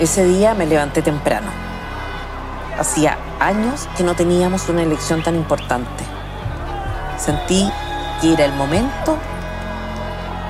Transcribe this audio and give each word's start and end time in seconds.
Ese 0.00 0.24
día 0.24 0.54
me 0.54 0.64
levanté 0.64 1.02
temprano. 1.02 1.48
Hacía 2.78 3.18
años 3.40 3.88
que 3.96 4.04
no 4.04 4.14
teníamos 4.14 4.68
una 4.68 4.82
elección 4.82 5.24
tan 5.24 5.34
importante. 5.34 6.04
Sentí 7.18 7.68
que 8.20 8.32
era 8.32 8.44
el 8.44 8.52
momento 8.52 9.18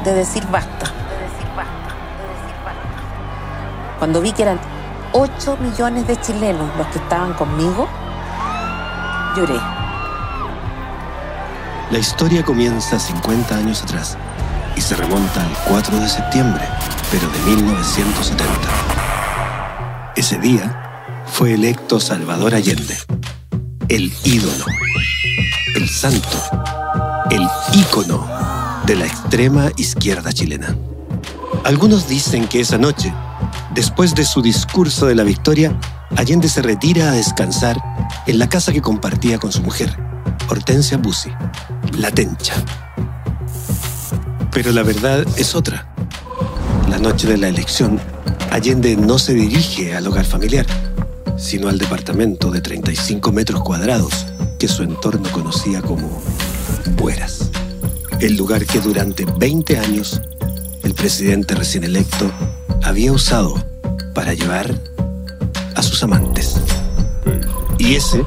de 0.05 0.13
decir 0.13 0.47
basta. 0.49 0.93
Cuando 3.99 4.21
vi 4.21 4.33
que 4.33 4.43
eran 4.43 4.61
8 5.13 5.57
millones 5.61 6.07
de 6.07 6.21
chilenos 6.21 6.69
los 6.77 6.87
que 6.89 6.99
estaban 6.99 7.33
conmigo, 7.33 7.89
lloré. 9.35 9.59
La 11.91 11.99
historia 11.99 12.45
comienza 12.45 12.99
50 12.99 13.57
años 13.57 13.83
atrás 13.83 14.19
y 14.77 14.83
se 14.83 14.95
remonta 14.95 15.43
al 15.43 15.57
4 15.67 16.01
de 16.01 16.09
septiembre, 16.09 16.65
pero 17.11 17.27
de 17.31 17.39
1970. 17.57 18.98
Ese 20.19 20.37
día 20.37 21.25
fue 21.29 21.55
electo 21.55 22.01
Salvador 22.01 22.53
Allende, 22.53 22.99
el 23.89 24.13
ídolo, 24.25 24.65
el 25.77 25.89
santo, 25.89 26.43
el 27.31 27.47
ícono 27.73 28.27
de 28.85 28.97
la 28.97 29.07
extrema 29.07 29.71
izquierda 29.77 30.33
chilena. 30.33 30.77
Algunos 31.63 32.09
dicen 32.09 32.49
que 32.49 32.59
esa 32.59 32.79
noche, 32.79 33.15
después 33.73 34.17
de 34.17 34.25
su 34.25 34.43
discurso 34.43 35.07
de 35.07 35.15
la 35.15 35.23
victoria, 35.23 35.79
Allende 36.17 36.49
se 36.49 36.63
retira 36.63 37.13
a 37.13 37.15
descansar 37.15 37.81
en 38.27 38.41
la 38.41 38.49
casa 38.49 38.73
que 38.73 38.83
compartía 38.83 39.39
con 39.39 39.53
su 39.53 39.63
mujer, 39.63 39.97
Hortensia 40.49 40.97
Bussi, 40.97 41.31
la 41.97 42.11
Tencha. 42.11 42.55
Pero 44.51 44.73
la 44.73 44.83
verdad 44.83 45.25
es 45.37 45.55
otra. 45.55 45.95
La 46.91 46.99
noche 46.99 47.29
de 47.29 47.37
la 47.37 47.47
elección, 47.47 48.01
Allende 48.51 48.97
no 48.97 49.19
se 49.19 49.35
dirige 49.35 49.95
al 49.95 50.07
hogar 50.07 50.25
familiar, 50.25 50.67
sino 51.37 51.69
al 51.69 51.79
departamento 51.79 52.51
de 52.51 52.61
35 52.61 53.31
metros 53.33 53.63
cuadrados 53.63 54.27
que 54.59 54.69
su 54.69 54.83
entorno 54.83 55.31
conocía 55.31 55.83
como 55.83 56.23
Bueras, 56.97 57.51
el 58.21 58.37
lugar 58.37 58.65
que 58.65 58.81
durante 58.81 59.25
20 59.25 59.79
años 59.79 60.21
el 60.83 60.95
presidente 60.95 61.55
recién 61.55 61.85
electo 61.85 62.31
había 62.83 63.13
usado 63.13 63.63
para 64.15 64.35
llevar 64.35 64.75
a 65.75 65.83
sus 65.83 66.03
amantes. 66.03 66.57
Y 67.79 67.95
ese 67.95 68.25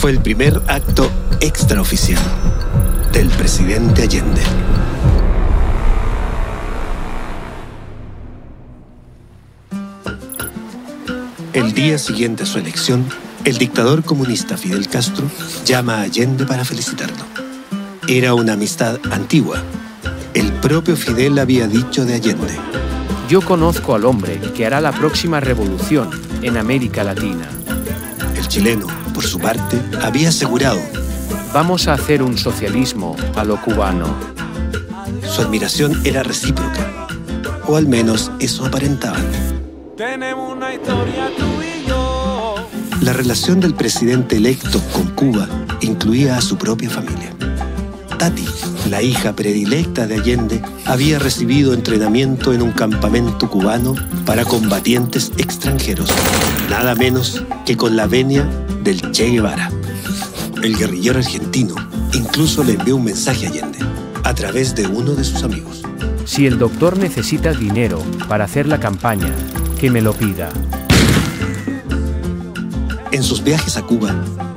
fue 0.00 0.10
el 0.10 0.20
primer 0.20 0.60
acto 0.66 1.10
extraoficial 1.40 2.22
del 3.12 3.28
presidente 3.30 4.02
Allende. 4.02 4.42
El 11.54 11.72
día 11.72 11.96
siguiente 11.96 12.42
a 12.42 12.46
su 12.46 12.58
elección, 12.58 13.06
el 13.44 13.56
dictador 13.56 14.04
comunista 14.04 14.58
Fidel 14.58 14.86
Castro 14.86 15.24
llama 15.64 15.94
a 15.94 16.02
Allende 16.02 16.44
para 16.44 16.64
felicitarlo. 16.64 17.24
Era 18.06 18.34
una 18.34 18.52
amistad 18.52 18.98
antigua. 19.10 19.62
El 20.34 20.52
propio 20.52 20.94
Fidel 20.94 21.38
había 21.38 21.66
dicho 21.66 22.04
de 22.04 22.14
Allende. 22.14 22.54
Yo 23.30 23.40
conozco 23.40 23.94
al 23.94 24.04
hombre 24.04 24.38
que 24.54 24.66
hará 24.66 24.80
la 24.80 24.92
próxima 24.92 25.40
revolución 25.40 26.10
en 26.42 26.58
América 26.58 27.02
Latina. 27.02 27.48
El 28.36 28.46
chileno, 28.46 28.86
por 29.14 29.24
su 29.24 29.38
parte, 29.38 29.80
había 30.02 30.28
asegurado. 30.28 30.80
Vamos 31.54 31.88
a 31.88 31.94
hacer 31.94 32.22
un 32.22 32.36
socialismo 32.36 33.16
a 33.36 33.44
lo 33.44 33.60
cubano. 33.62 34.14
Su 35.26 35.40
admiración 35.40 35.98
era 36.04 36.22
recíproca, 36.22 37.08
o 37.66 37.76
al 37.76 37.86
menos 37.86 38.30
eso 38.38 38.66
aparentaban. 38.66 39.47
Tenemos 39.98 40.56
una 40.56 40.72
historia 40.72 41.28
tú 41.36 41.44
y 41.60 41.88
yo. 41.88 42.54
La 43.00 43.12
relación 43.12 43.58
del 43.58 43.74
presidente 43.74 44.36
electo 44.36 44.80
con 44.92 45.08
Cuba 45.08 45.48
incluía 45.80 46.36
a 46.36 46.40
su 46.40 46.56
propia 46.56 46.88
familia. 46.88 47.34
Tati, 48.16 48.46
la 48.90 49.02
hija 49.02 49.34
predilecta 49.34 50.06
de 50.06 50.14
Allende, 50.14 50.62
había 50.86 51.18
recibido 51.18 51.74
entrenamiento 51.74 52.52
en 52.52 52.62
un 52.62 52.70
campamento 52.70 53.50
cubano 53.50 53.96
para 54.24 54.44
combatientes 54.44 55.32
extranjeros, 55.36 56.08
nada 56.70 56.94
menos 56.94 57.44
que 57.66 57.76
con 57.76 57.96
la 57.96 58.06
venia 58.06 58.44
del 58.84 59.10
Che 59.10 59.30
Guevara. 59.30 59.68
El 60.62 60.76
guerrillero 60.76 61.18
argentino 61.18 61.74
incluso 62.12 62.62
le 62.62 62.74
envió 62.74 62.94
un 62.94 63.04
mensaje 63.04 63.48
a 63.48 63.50
Allende 63.50 63.78
a 64.22 64.32
través 64.32 64.76
de 64.76 64.86
uno 64.86 65.16
de 65.16 65.24
sus 65.24 65.42
amigos. 65.42 65.82
Si 66.24 66.46
el 66.46 66.56
doctor 66.56 66.98
necesita 66.98 67.52
dinero 67.52 68.00
para 68.28 68.44
hacer 68.44 68.68
la 68.68 68.78
campaña, 68.78 69.34
que 69.78 69.90
me 69.90 70.02
lo 70.02 70.12
pida. 70.12 70.50
En 73.12 73.22
sus 73.22 73.42
viajes 73.44 73.76
a 73.76 73.82
Cuba, 73.82 74.12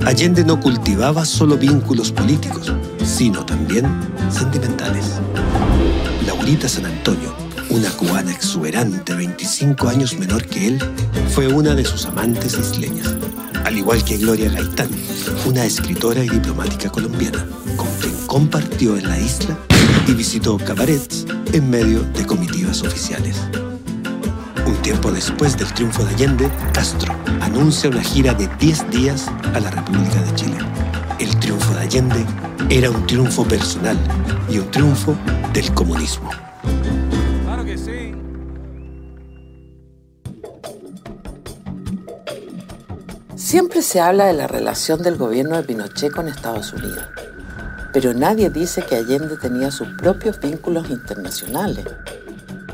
Allende 0.05 0.43
no 0.43 0.59
cultivaba 0.59 1.25
solo 1.25 1.57
vínculos 1.57 2.11
políticos, 2.11 2.73
sino 3.05 3.45
también 3.45 3.85
sentimentales. 4.31 5.19
Laurita 6.25 6.67
San 6.67 6.85
Antonio, 6.87 7.33
una 7.69 7.89
cubana 7.91 8.31
exuberante 8.31 9.13
25 9.13 9.87
años 9.89 10.17
menor 10.17 10.45
que 10.47 10.67
él, 10.67 10.79
fue 11.29 11.47
una 11.47 11.75
de 11.75 11.85
sus 11.85 12.05
amantes 12.07 12.57
isleñas, 12.57 13.15
al 13.63 13.77
igual 13.77 14.03
que 14.03 14.17
Gloria 14.17 14.49
Gaitán, 14.49 14.89
una 15.45 15.65
escritora 15.65 16.23
y 16.23 16.29
diplomática 16.29 16.89
colombiana, 16.89 17.45
con 17.77 17.87
quien 17.99 18.15
compartió 18.25 18.97
en 18.97 19.07
la 19.07 19.19
isla 19.19 19.57
y 20.07 20.13
visitó 20.13 20.57
cabarets 20.57 21.25
en 21.53 21.69
medio 21.69 22.01
de 22.01 22.25
comitivas 22.25 22.81
oficiales. 22.81 23.37
Un 24.71 24.81
tiempo 24.81 25.11
después 25.11 25.57
del 25.57 25.67
triunfo 25.73 26.05
de 26.05 26.15
Allende, 26.15 26.49
Castro 26.73 27.13
anuncia 27.41 27.89
una 27.89 28.01
gira 28.01 28.33
de 28.33 28.47
10 28.57 28.89
días 28.89 29.27
a 29.53 29.59
la 29.59 29.69
República 29.69 30.21
de 30.21 30.33
Chile. 30.33 30.57
El 31.19 31.37
triunfo 31.41 31.73
de 31.73 31.81
Allende 31.81 32.25
era 32.69 32.89
un 32.89 33.05
triunfo 33.05 33.43
personal 33.43 33.97
y 34.49 34.59
un 34.59 34.71
triunfo 34.71 35.17
del 35.51 35.73
comunismo. 35.73 36.29
Claro 37.43 37.65
que 37.65 37.77
sí. 37.77 38.13
Siempre 43.35 43.81
se 43.81 43.99
habla 43.99 44.23
de 44.27 44.33
la 44.33 44.47
relación 44.47 45.03
del 45.03 45.17
gobierno 45.17 45.57
de 45.57 45.63
Pinochet 45.63 46.13
con 46.13 46.29
Estados 46.29 46.71
Unidos, 46.71 47.03
pero 47.91 48.13
nadie 48.13 48.49
dice 48.49 48.83
que 48.83 48.95
Allende 48.95 49.35
tenía 49.35 49.69
sus 49.69 49.89
propios 49.97 50.39
vínculos 50.39 50.89
internacionales. 50.89 51.85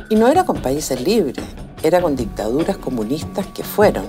Y 0.09 0.15
no 0.15 0.27
era 0.27 0.45
con 0.45 0.61
países 0.61 1.01
libres, 1.01 1.43
era 1.83 2.01
con 2.01 2.15
dictaduras 2.15 2.77
comunistas 2.77 3.47
que 3.47 3.63
fueron, 3.63 4.05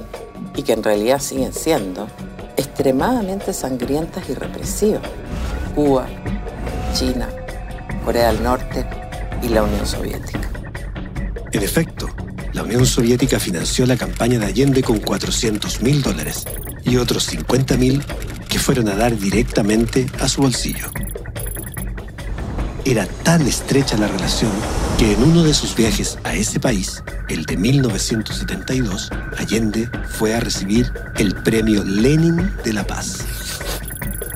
y 0.58 0.62
que 0.62 0.72
en 0.72 0.82
realidad 0.82 1.20
siguen 1.20 1.52
siendo, 1.52 2.08
extremadamente 2.56 3.52
sangrientas 3.52 4.28
y 4.28 4.34
represivas. 4.34 5.02
Cuba, 5.74 6.08
China, 6.92 7.28
Corea 8.04 8.32
del 8.32 8.42
Norte 8.42 8.84
y 9.40 9.48
la 9.48 9.62
Unión 9.62 9.86
Soviética. 9.86 10.50
En 11.52 11.62
efecto, 11.62 12.08
la 12.52 12.64
Unión 12.64 12.84
Soviética 12.86 13.38
financió 13.38 13.86
la 13.86 13.96
campaña 13.96 14.40
de 14.40 14.46
Allende 14.46 14.82
con 14.82 14.98
400 14.98 15.80
mil 15.82 16.02
dólares 16.02 16.44
y 16.82 16.96
otros 16.96 17.24
50 17.26 17.76
mil 17.76 18.02
que 18.48 18.58
fueron 18.58 18.88
a 18.88 18.96
dar 18.96 19.16
directamente 19.16 20.06
a 20.18 20.28
su 20.28 20.42
bolsillo. 20.42 20.90
Era 22.84 23.06
tan 23.22 23.46
estrecha 23.46 23.96
la 23.96 24.08
relación 24.08 24.50
que 24.96 25.12
en 25.12 25.22
uno 25.22 25.44
de 25.44 25.54
sus 25.54 25.74
viajes 25.74 26.18
a 26.24 26.34
ese 26.34 26.60
país, 26.60 27.02
el 27.28 27.44
de 27.44 27.56
1972, 27.56 29.10
Allende 29.36 29.90
fue 30.08 30.34
a 30.34 30.40
recibir 30.40 30.92
el 31.16 31.34
premio 31.34 31.84
Lenin 31.84 32.50
de 32.64 32.72
la 32.72 32.86
Paz. 32.86 33.18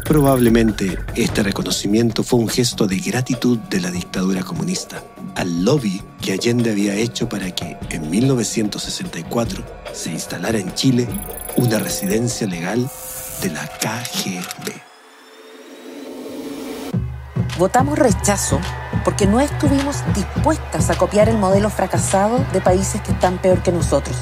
Probablemente 0.05 0.99
este 1.15 1.43
reconocimiento 1.43 2.23
fue 2.23 2.41
un 2.41 2.49
gesto 2.49 2.87
de 2.87 2.99
gratitud 2.99 3.59
de 3.59 3.81
la 3.81 3.91
dictadura 3.91 4.43
comunista 4.43 5.03
al 5.37 5.65
lobby 5.65 6.03
que 6.21 6.33
Allende 6.33 6.71
había 6.71 6.95
hecho 6.95 7.29
para 7.29 7.51
que 7.55 7.77
en 7.91 8.11
1964 8.11 9.65
se 9.93 10.11
instalara 10.11 10.59
en 10.59 10.75
Chile 10.75 11.09
una 11.57 11.79
residencia 11.79 12.47
legal 12.47 12.91
de 13.43 13.51
la 13.51 13.67
KGB. 13.67 14.92
Votamos 17.59 17.99
rechazo 17.99 18.59
porque 19.05 19.27
no 19.27 19.39
estuvimos 19.39 20.03
dispuestas 20.15 20.89
a 20.89 20.95
copiar 20.95 21.29
el 21.29 21.37
modelo 21.37 21.69
fracasado 21.69 22.39
de 22.53 22.61
países 22.61 23.01
que 23.03 23.13
están 23.13 23.39
peor 23.39 23.63
que 23.63 23.73
nosotros. 23.73 24.17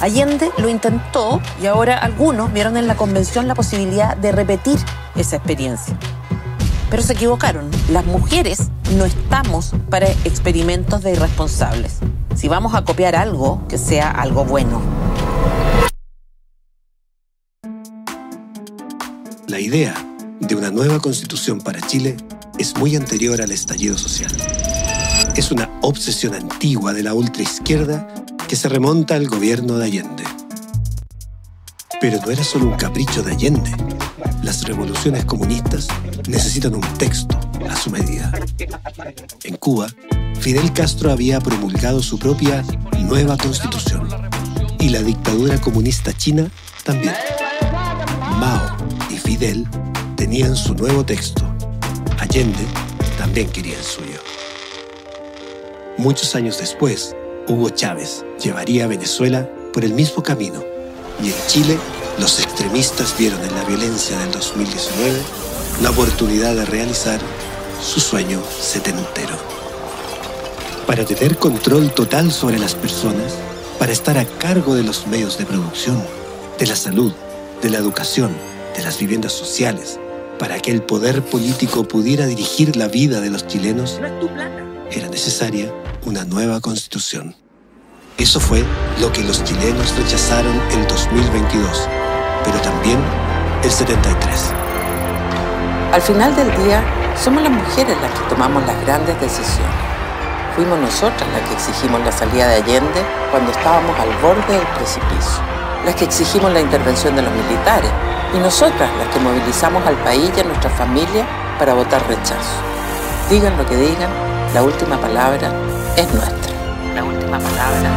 Allende 0.00 0.50
lo 0.58 0.68
intentó 0.68 1.40
y 1.60 1.66
ahora 1.66 1.98
algunos 1.98 2.52
vieron 2.52 2.76
en 2.76 2.86
la 2.86 2.96
convención 2.96 3.48
la 3.48 3.54
posibilidad 3.54 4.16
de 4.16 4.32
repetir 4.32 4.78
esa 5.16 5.36
experiencia. 5.36 5.96
Pero 6.88 7.02
se 7.02 7.14
equivocaron. 7.14 7.68
Las 7.90 8.04
mujeres 8.04 8.68
no 8.96 9.04
estamos 9.04 9.72
para 9.90 10.08
experimentos 10.08 11.02
de 11.02 11.12
irresponsables. 11.12 11.98
Si 12.34 12.48
vamos 12.48 12.74
a 12.74 12.84
copiar 12.84 13.16
algo, 13.16 13.60
que 13.68 13.76
sea 13.76 14.10
algo 14.10 14.44
bueno. 14.44 14.80
La 19.46 19.58
idea 19.58 20.09
de 20.40 20.54
una 20.56 20.70
nueva 20.70 20.98
constitución 21.00 21.60
para 21.60 21.80
Chile 21.86 22.16
es 22.58 22.76
muy 22.76 22.96
anterior 22.96 23.40
al 23.40 23.52
estallido 23.52 23.96
social. 23.96 24.32
Es 25.36 25.50
una 25.52 25.70
obsesión 25.82 26.34
antigua 26.34 26.92
de 26.92 27.02
la 27.02 27.14
ultraizquierda 27.14 28.08
que 28.48 28.56
se 28.56 28.68
remonta 28.68 29.14
al 29.14 29.28
gobierno 29.28 29.78
de 29.78 29.84
Allende. 29.84 30.24
Pero 32.00 32.18
no 32.24 32.30
era 32.30 32.42
solo 32.42 32.66
un 32.66 32.76
capricho 32.76 33.22
de 33.22 33.32
Allende. 33.32 33.70
Las 34.42 34.64
revoluciones 34.64 35.24
comunistas 35.26 35.88
necesitan 36.26 36.74
un 36.74 36.98
texto 36.98 37.38
a 37.68 37.76
su 37.76 37.90
medida. 37.90 38.32
En 39.44 39.56
Cuba, 39.56 39.88
Fidel 40.40 40.72
Castro 40.72 41.12
había 41.12 41.40
promulgado 41.40 42.02
su 42.02 42.18
propia 42.18 42.64
nueva 43.00 43.36
constitución 43.36 44.08
y 44.78 44.88
la 44.88 45.02
dictadura 45.02 45.60
comunista 45.60 46.12
china 46.14 46.50
también. 46.84 47.14
Mao 48.38 48.76
y 49.10 49.18
Fidel 49.18 49.68
tenían 50.30 50.54
su 50.54 50.74
nuevo 50.74 51.04
texto. 51.04 51.42
Allende 52.20 52.64
también 53.18 53.50
quería 53.50 53.76
el 53.76 53.82
suyo. 53.82 54.20
Muchos 55.98 56.36
años 56.36 56.56
después, 56.58 57.16
Hugo 57.48 57.70
Chávez 57.70 58.24
llevaría 58.40 58.84
a 58.84 58.86
Venezuela 58.86 59.50
por 59.72 59.84
el 59.84 59.92
mismo 59.92 60.22
camino 60.22 60.62
y 61.20 61.30
en 61.30 61.34
Chile 61.48 61.76
los 62.20 62.38
extremistas 62.38 63.12
vieron 63.18 63.42
en 63.42 63.52
la 63.56 63.64
violencia 63.64 64.16
del 64.20 64.30
2019 64.30 65.18
la 65.82 65.90
oportunidad 65.90 66.54
de 66.54 66.64
realizar 66.64 67.18
su 67.82 67.98
sueño 67.98 68.40
setentero. 68.60 69.34
Para 70.86 71.04
tener 71.04 71.38
control 71.38 71.90
total 71.90 72.30
sobre 72.30 72.60
las 72.60 72.76
personas, 72.76 73.34
para 73.80 73.90
estar 73.90 74.16
a 74.16 74.26
cargo 74.26 74.76
de 74.76 74.84
los 74.84 75.08
medios 75.08 75.38
de 75.38 75.46
producción, 75.46 76.00
de 76.56 76.68
la 76.68 76.76
salud, 76.76 77.12
de 77.62 77.70
la 77.70 77.78
educación, 77.78 78.30
de 78.76 78.84
las 78.84 78.96
viviendas 78.96 79.32
sociales, 79.32 79.98
para 80.40 80.58
que 80.58 80.70
el 80.70 80.82
poder 80.82 81.22
político 81.22 81.84
pudiera 81.84 82.24
dirigir 82.24 82.74
la 82.74 82.88
vida 82.88 83.20
de 83.20 83.28
los 83.28 83.46
chilenos, 83.46 84.00
era 84.90 85.06
necesaria 85.08 85.70
una 86.06 86.24
nueva 86.24 86.60
constitución. 86.60 87.36
Eso 88.16 88.40
fue 88.40 88.64
lo 89.02 89.12
que 89.12 89.22
los 89.22 89.44
chilenos 89.44 89.94
rechazaron 89.98 90.58
el 90.72 90.86
2022, 90.86 91.86
pero 92.42 92.58
también 92.62 92.98
el 93.62 93.70
73. 93.70 94.52
Al 95.92 96.00
final 96.00 96.34
del 96.34 96.48
día, 96.64 96.82
somos 97.22 97.42
las 97.42 97.52
mujeres 97.52 97.94
las 98.00 98.10
que 98.18 98.28
tomamos 98.30 98.64
las 98.64 98.80
grandes 98.86 99.20
decisiones. 99.20 99.76
Fuimos 100.56 100.78
nosotras 100.78 101.28
las 101.34 101.46
que 101.50 101.54
exigimos 101.54 102.00
la 102.00 102.12
salida 102.12 102.48
de 102.48 102.54
Allende 102.54 103.04
cuando 103.30 103.52
estábamos 103.52 103.94
al 104.00 104.08
borde 104.22 104.54
del 104.54 104.66
precipicio, 104.78 105.42
las 105.84 105.94
que 105.96 106.06
exigimos 106.06 106.50
la 106.50 106.62
intervención 106.62 107.14
de 107.14 107.22
los 107.22 107.32
militares 107.34 107.90
y 108.34 108.38
nosotras 108.38 108.90
las 108.98 109.08
que 109.12 109.20
movilizamos 109.20 109.84
al 109.86 109.96
país 110.04 110.30
y 110.36 110.40
a 110.40 110.44
nuestra 110.44 110.70
familia 110.70 111.26
para 111.58 111.74
votar 111.74 112.06
rechazo. 112.06 112.62
Digan 113.28 113.56
lo 113.56 113.66
que 113.66 113.76
digan, 113.76 114.10
la 114.54 114.62
última 114.62 115.00
palabra 115.00 115.52
es 115.96 116.12
nuestra. 116.14 116.52
La 116.94 117.04
última 117.04 117.38
palabra 117.38 117.90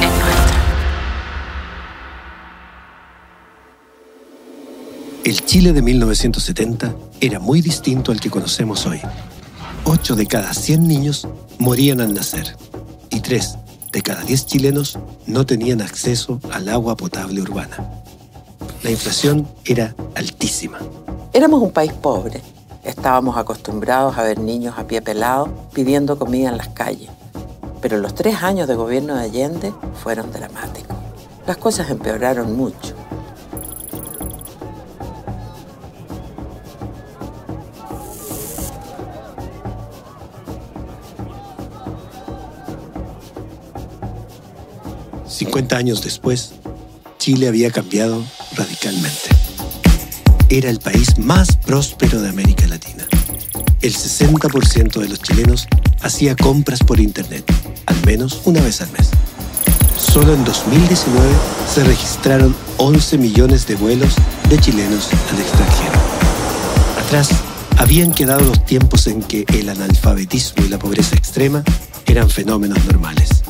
es 0.00 0.10
nuestra. 0.10 0.56
El 5.24 5.44
Chile 5.44 5.72
de 5.72 5.82
1970 5.82 6.94
era 7.20 7.38
muy 7.38 7.60
distinto 7.60 8.12
al 8.12 8.20
que 8.20 8.30
conocemos 8.30 8.86
hoy. 8.86 9.00
8 9.84 10.16
de 10.16 10.26
cada 10.26 10.52
100 10.52 10.86
niños 10.88 11.28
morían 11.58 12.00
al 12.00 12.14
nacer 12.14 12.56
y 13.10 13.20
3 13.20 13.56
de 13.92 14.02
cada 14.02 14.22
10 14.22 14.46
chilenos 14.46 14.98
no 15.26 15.46
tenían 15.46 15.80
acceso 15.80 16.40
al 16.52 16.68
agua 16.68 16.96
potable 16.96 17.40
urbana. 17.40 18.05
La 18.82 18.90
inflación 18.90 19.48
era 19.64 19.94
altísima. 20.14 20.78
Éramos 21.32 21.60
un 21.60 21.72
país 21.72 21.92
pobre. 21.92 22.40
Estábamos 22.84 23.36
acostumbrados 23.36 24.16
a 24.16 24.22
ver 24.22 24.38
niños 24.38 24.74
a 24.78 24.86
pie 24.86 25.02
pelado 25.02 25.48
pidiendo 25.72 26.18
comida 26.18 26.50
en 26.50 26.56
las 26.56 26.68
calles. 26.68 27.10
Pero 27.80 27.98
los 27.98 28.14
tres 28.14 28.42
años 28.42 28.68
de 28.68 28.74
gobierno 28.74 29.16
de 29.16 29.24
Allende 29.24 29.72
fueron 30.02 30.30
dramáticos. 30.30 30.96
Las 31.46 31.56
cosas 31.56 31.90
empeoraron 31.90 32.56
mucho. 32.56 32.94
Cincuenta 45.26 45.76
años 45.76 46.02
después, 46.02 46.52
Chile 47.18 47.48
había 47.48 47.70
cambiado 47.70 48.22
radicalmente. 48.54 49.30
Era 50.48 50.70
el 50.70 50.78
país 50.78 51.18
más 51.18 51.56
próspero 51.56 52.20
de 52.20 52.28
América 52.28 52.66
Latina. 52.66 53.06
El 53.82 53.94
60% 53.94 55.00
de 55.00 55.08
los 55.08 55.20
chilenos 55.20 55.66
hacía 56.00 56.36
compras 56.36 56.80
por 56.80 57.00
Internet, 57.00 57.44
al 57.86 58.06
menos 58.06 58.42
una 58.44 58.60
vez 58.60 58.80
al 58.80 58.90
mes. 58.92 59.10
Solo 59.98 60.34
en 60.34 60.44
2019 60.44 61.28
se 61.72 61.84
registraron 61.84 62.54
11 62.76 63.18
millones 63.18 63.66
de 63.66 63.76
vuelos 63.76 64.14
de 64.48 64.58
chilenos 64.58 65.08
al 65.32 65.40
extranjero. 65.40 65.98
Atrás 66.98 67.30
habían 67.78 68.12
quedado 68.12 68.44
los 68.44 68.64
tiempos 68.64 69.06
en 69.06 69.22
que 69.22 69.44
el 69.48 69.68
analfabetismo 69.68 70.64
y 70.64 70.68
la 70.68 70.78
pobreza 70.78 71.16
extrema 71.16 71.62
eran 72.06 72.30
fenómenos 72.30 72.84
normales. 72.84 73.45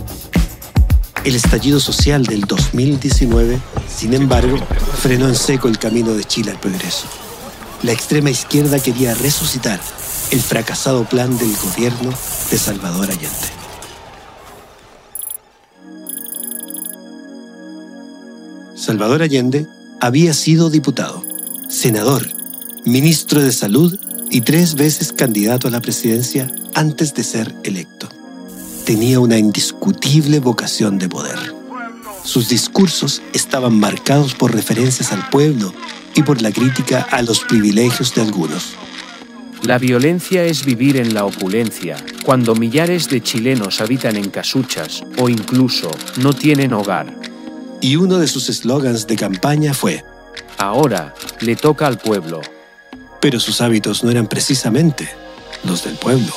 El 1.27 1.35
estallido 1.35 1.81
social 1.81 2.23
del 2.23 2.43
2019, 2.43 3.59
sin 3.93 4.15
embargo, 4.15 4.59
frenó 5.03 5.27
en 5.27 5.35
seco 5.35 5.67
el 5.67 5.77
camino 5.77 6.15
de 6.15 6.23
Chile 6.23 6.53
al 6.53 6.61
progreso. 6.61 7.09
La 7.83 7.91
extrema 7.91 8.31
izquierda 8.31 8.79
quería 8.79 9.13
resucitar 9.13 9.81
el 10.31 10.41
fracasado 10.41 11.05
plan 11.05 11.37
del 11.37 11.53
gobierno 11.57 12.13
de 12.49 12.57
Salvador 12.57 13.11
Allende. 13.11 13.49
Salvador 18.77 19.23
Allende 19.23 19.67
había 20.01 20.33
sido 20.33 20.71
diputado, 20.71 21.25
senador, 21.69 22.25
ministro 22.85 23.43
de 23.43 23.51
Salud 23.51 23.99
y 24.31 24.43
tres 24.43 24.77
veces 24.77 25.13
candidato 25.13 25.67
a 25.67 25.73
la 25.73 25.81
presidencia 25.81 26.55
antes 26.75 27.15
de 27.15 27.25
ser 27.25 27.53
electo. 27.65 28.16
Tenía 28.87 29.19
una 29.19 29.37
indiscutible 29.37 30.39
vocación 30.39 30.97
de 30.97 31.09
poder. 31.09 31.37
Sus 32.23 32.49
discursos 32.49 33.21
estaban 33.33 33.81
marcados 33.81 34.35
por 34.37 34.55
referencias 34.55 35.11
al 35.11 35.29
pueblo 35.29 35.75
y 36.15 36.23
por 36.23 36.41
la 36.41 36.53
crítica 36.53 37.05
a 37.11 37.21
los 37.23 37.41
privilegios 37.41 38.15
de 38.15 38.23
algunos. 38.23 38.75
La 39.65 39.79
violencia 39.79 40.45
es 40.45 40.65
vivir 40.65 40.99
en 40.99 41.15
la 41.15 41.25
opulencia, 41.25 41.97
cuando 42.25 42.55
millares 42.55 43.09
de 43.09 43.21
chilenos 43.21 43.81
habitan 43.81 44.15
en 44.15 44.31
casuchas 44.31 45.03
o 45.19 45.29
incluso 45.29 45.91
no 46.19 46.33
tienen 46.33 46.73
hogar. 46.73 47.13
Y 47.81 47.97
uno 47.97 48.19
de 48.19 48.29
sus 48.29 48.49
eslogans 48.49 49.09
de 49.09 49.17
campaña 49.17 49.75
fue, 49.75 50.05
Ahora 50.59 51.13
le 51.41 51.57
toca 51.57 51.89
al 51.89 51.99
pueblo. 51.99 52.41
pero 53.21 53.41
sus 53.41 53.61
hábitos 53.61 54.05
no 54.05 54.13
eran 54.13 54.29
precisamente 54.29 55.09
los 55.65 55.83
del 55.83 55.97
pueblo. 55.97 56.33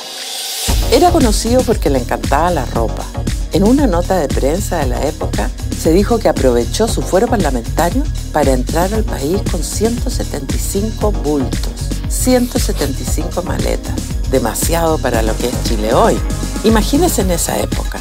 Era 0.92 1.12
conocido 1.12 1.62
porque 1.62 1.88
le 1.88 2.00
encantaba 2.00 2.50
la 2.50 2.64
ropa. 2.66 3.04
En 3.52 3.62
una 3.62 3.86
nota 3.86 4.18
de 4.18 4.26
prensa 4.26 4.78
de 4.78 4.86
la 4.86 5.06
época 5.06 5.48
se 5.80 5.92
dijo 5.92 6.18
que 6.18 6.28
aprovechó 6.28 6.88
su 6.88 7.00
fuero 7.00 7.28
parlamentario 7.28 8.02
para 8.32 8.52
entrar 8.52 8.92
al 8.92 9.04
país 9.04 9.40
con 9.52 9.62
175 9.62 11.12
bultos, 11.12 11.72
175 12.08 13.42
maletas, 13.42 13.94
demasiado 14.32 14.98
para 14.98 15.22
lo 15.22 15.36
que 15.36 15.48
es 15.48 15.62
Chile 15.62 15.94
hoy. 15.94 16.18
Imagínense 16.64 17.22
en 17.22 17.30
esa 17.30 17.56
época. 17.60 18.00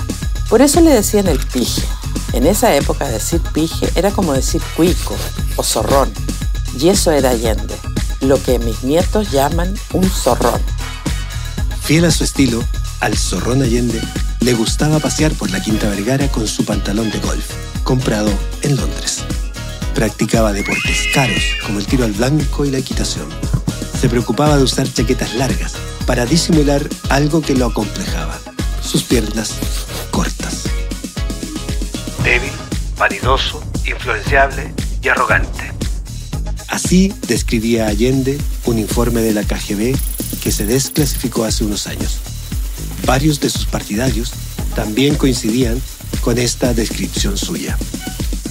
Por 0.49 0.63
eso 0.63 0.81
le 0.81 0.89
decían 0.89 1.27
el 1.27 1.37
pije. 1.37 1.83
En 2.33 2.47
esa 2.47 2.73
época 2.75 3.07
decir 3.07 3.39
pije 3.53 3.87
era 3.93 4.09
como 4.09 4.33
decir 4.33 4.61
cuico 4.75 5.15
o 5.57 5.63
zorrón. 5.63 6.11
Y 6.79 6.89
eso 6.89 7.11
era 7.11 7.29
Allende, 7.29 7.75
lo 8.21 8.41
que 8.41 8.57
mis 8.57 8.83
nietos 8.83 9.29
llaman 9.29 9.75
un 9.93 10.09
zorrón. 10.09 10.59
Fiel 11.83 12.05
a 12.05 12.11
su 12.11 12.23
estilo, 12.23 12.63
al 12.99 13.17
zorrón 13.17 13.61
Allende 13.61 14.01
le 14.41 14.53
gustaba 14.53 14.99
pasear 14.99 15.33
por 15.33 15.49
la 15.51 15.61
Quinta 15.61 15.89
Vergara 15.89 16.27
con 16.29 16.47
su 16.47 16.63
pantalón 16.63 17.09
de 17.11 17.19
golf, 17.19 17.45
comprado 17.83 18.31
en 18.61 18.75
Londres. 18.75 19.23
Practicaba 19.95 20.53
deportes 20.53 21.07
caros 21.13 21.43
como 21.65 21.79
el 21.79 21.85
tiro 21.85 22.05
al 22.05 22.13
blanco 22.13 22.65
y 22.65 22.71
la 22.71 22.77
equitación. 22.77 23.27
Se 23.99 24.07
preocupaba 24.07 24.57
de 24.57 24.63
usar 24.63 24.91
chaquetas 24.91 25.35
largas 25.35 25.73
para 26.05 26.25
disimular 26.25 26.87
algo 27.09 27.41
que 27.41 27.55
lo 27.55 27.65
acomplejaba, 27.65 28.39
sus 28.81 29.03
piernas 29.03 29.55
cortas. 30.11 30.63
débil, 32.23 32.51
vanidoso, 32.97 33.61
influenciable 33.85 34.73
y 35.01 35.07
arrogante. 35.09 35.73
Así 36.69 37.13
describía 37.27 37.87
Allende 37.87 38.37
un 38.65 38.79
informe 38.79 39.21
de 39.21 39.33
la 39.33 39.43
KGB 39.43 39.95
que 40.41 40.51
se 40.51 40.65
desclasificó 40.65 41.43
hace 41.43 41.63
unos 41.63 41.87
años. 41.87 42.17
Varios 43.05 43.39
de 43.39 43.49
sus 43.49 43.65
partidarios 43.65 44.31
también 44.75 45.15
coincidían 45.15 45.81
con 46.21 46.37
esta 46.37 46.73
descripción 46.73 47.37
suya. 47.37 47.77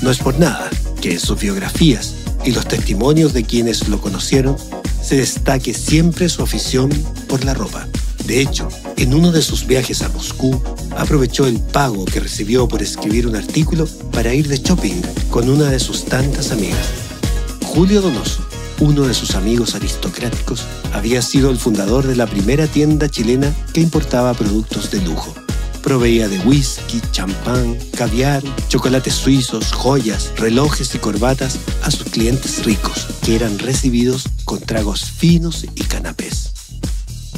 No 0.03 0.11
es 0.11 0.19
por 0.19 0.39
nada 0.39 0.71
que 1.01 1.13
en 1.13 1.21
sus 1.21 1.41
biografías 1.41 2.15
y 2.45 2.53
los 2.53 2.67
testimonios 2.67 3.33
de 3.33 3.45
quienes 3.45 3.89
lo 3.89 4.01
conocieron 4.01 4.57
se 5.03 5.17
destaque 5.17 5.75
siempre 5.75 6.29
su 6.29 6.43
afición 6.43 6.91
por 7.29 7.45
la 7.45 7.55
ropa. 7.55 7.89
De 8.27 8.43
hecho, 8.43 8.69
en 8.97 9.15
uno 9.15 9.33
de 9.33 9.43
sus 9.43 9.67
viajes 9.67 10.03
a 10.03 10.09
Moscú, 10.11 10.61
aprovechó 10.97 11.47
el 11.47 11.59
pago 11.61 12.05
que 12.05 12.21
recibió 12.21 12.69
por 12.69 12.83
escribir 12.83 13.27
un 13.27 13.37
artículo 13.37 13.89
para 14.13 14.35
ir 14.35 14.49
de 14.49 14.59
shopping 14.59 15.01
con 15.31 15.49
una 15.49 15.71
de 15.71 15.79
sus 15.79 16.05
tantas 16.05 16.51
amigas. 16.51 16.89
Julio 17.65 18.03
Donoso, 18.03 18.48
uno 18.81 19.07
de 19.07 19.15
sus 19.15 19.35
amigos 19.35 19.75
aristocráticos, 19.75 20.65
había 20.93 21.23
sido 21.23 21.51
el 21.51 21.59
fundador 21.59 22.07
de 22.07 22.17
la 22.17 22.27
primera 22.27 22.67
tienda 22.67 23.09
chilena 23.09 23.55
que 23.73 23.81
importaba 23.81 24.35
productos 24.35 24.91
de 24.91 25.01
lujo. 25.03 25.35
Proveía 25.83 26.29
de 26.29 26.39
whisky, 26.41 27.01
champán, 27.13 27.77
caviar, 27.97 28.43
chocolates 28.69 29.15
suizos, 29.15 29.73
joyas, 29.73 30.33
relojes 30.37 30.95
y 30.95 30.99
corbatas 30.99 31.59
a 31.83 31.91
sus 31.91 32.09
clientes 32.09 32.65
ricos, 32.65 33.07
que 33.23 33.37
eran 33.37 33.59
recibidos 33.59 34.25
con 34.45 34.61
tragos 34.61 35.05
finos 35.05 35.65
y 35.65 35.83
canapés. 35.85 36.53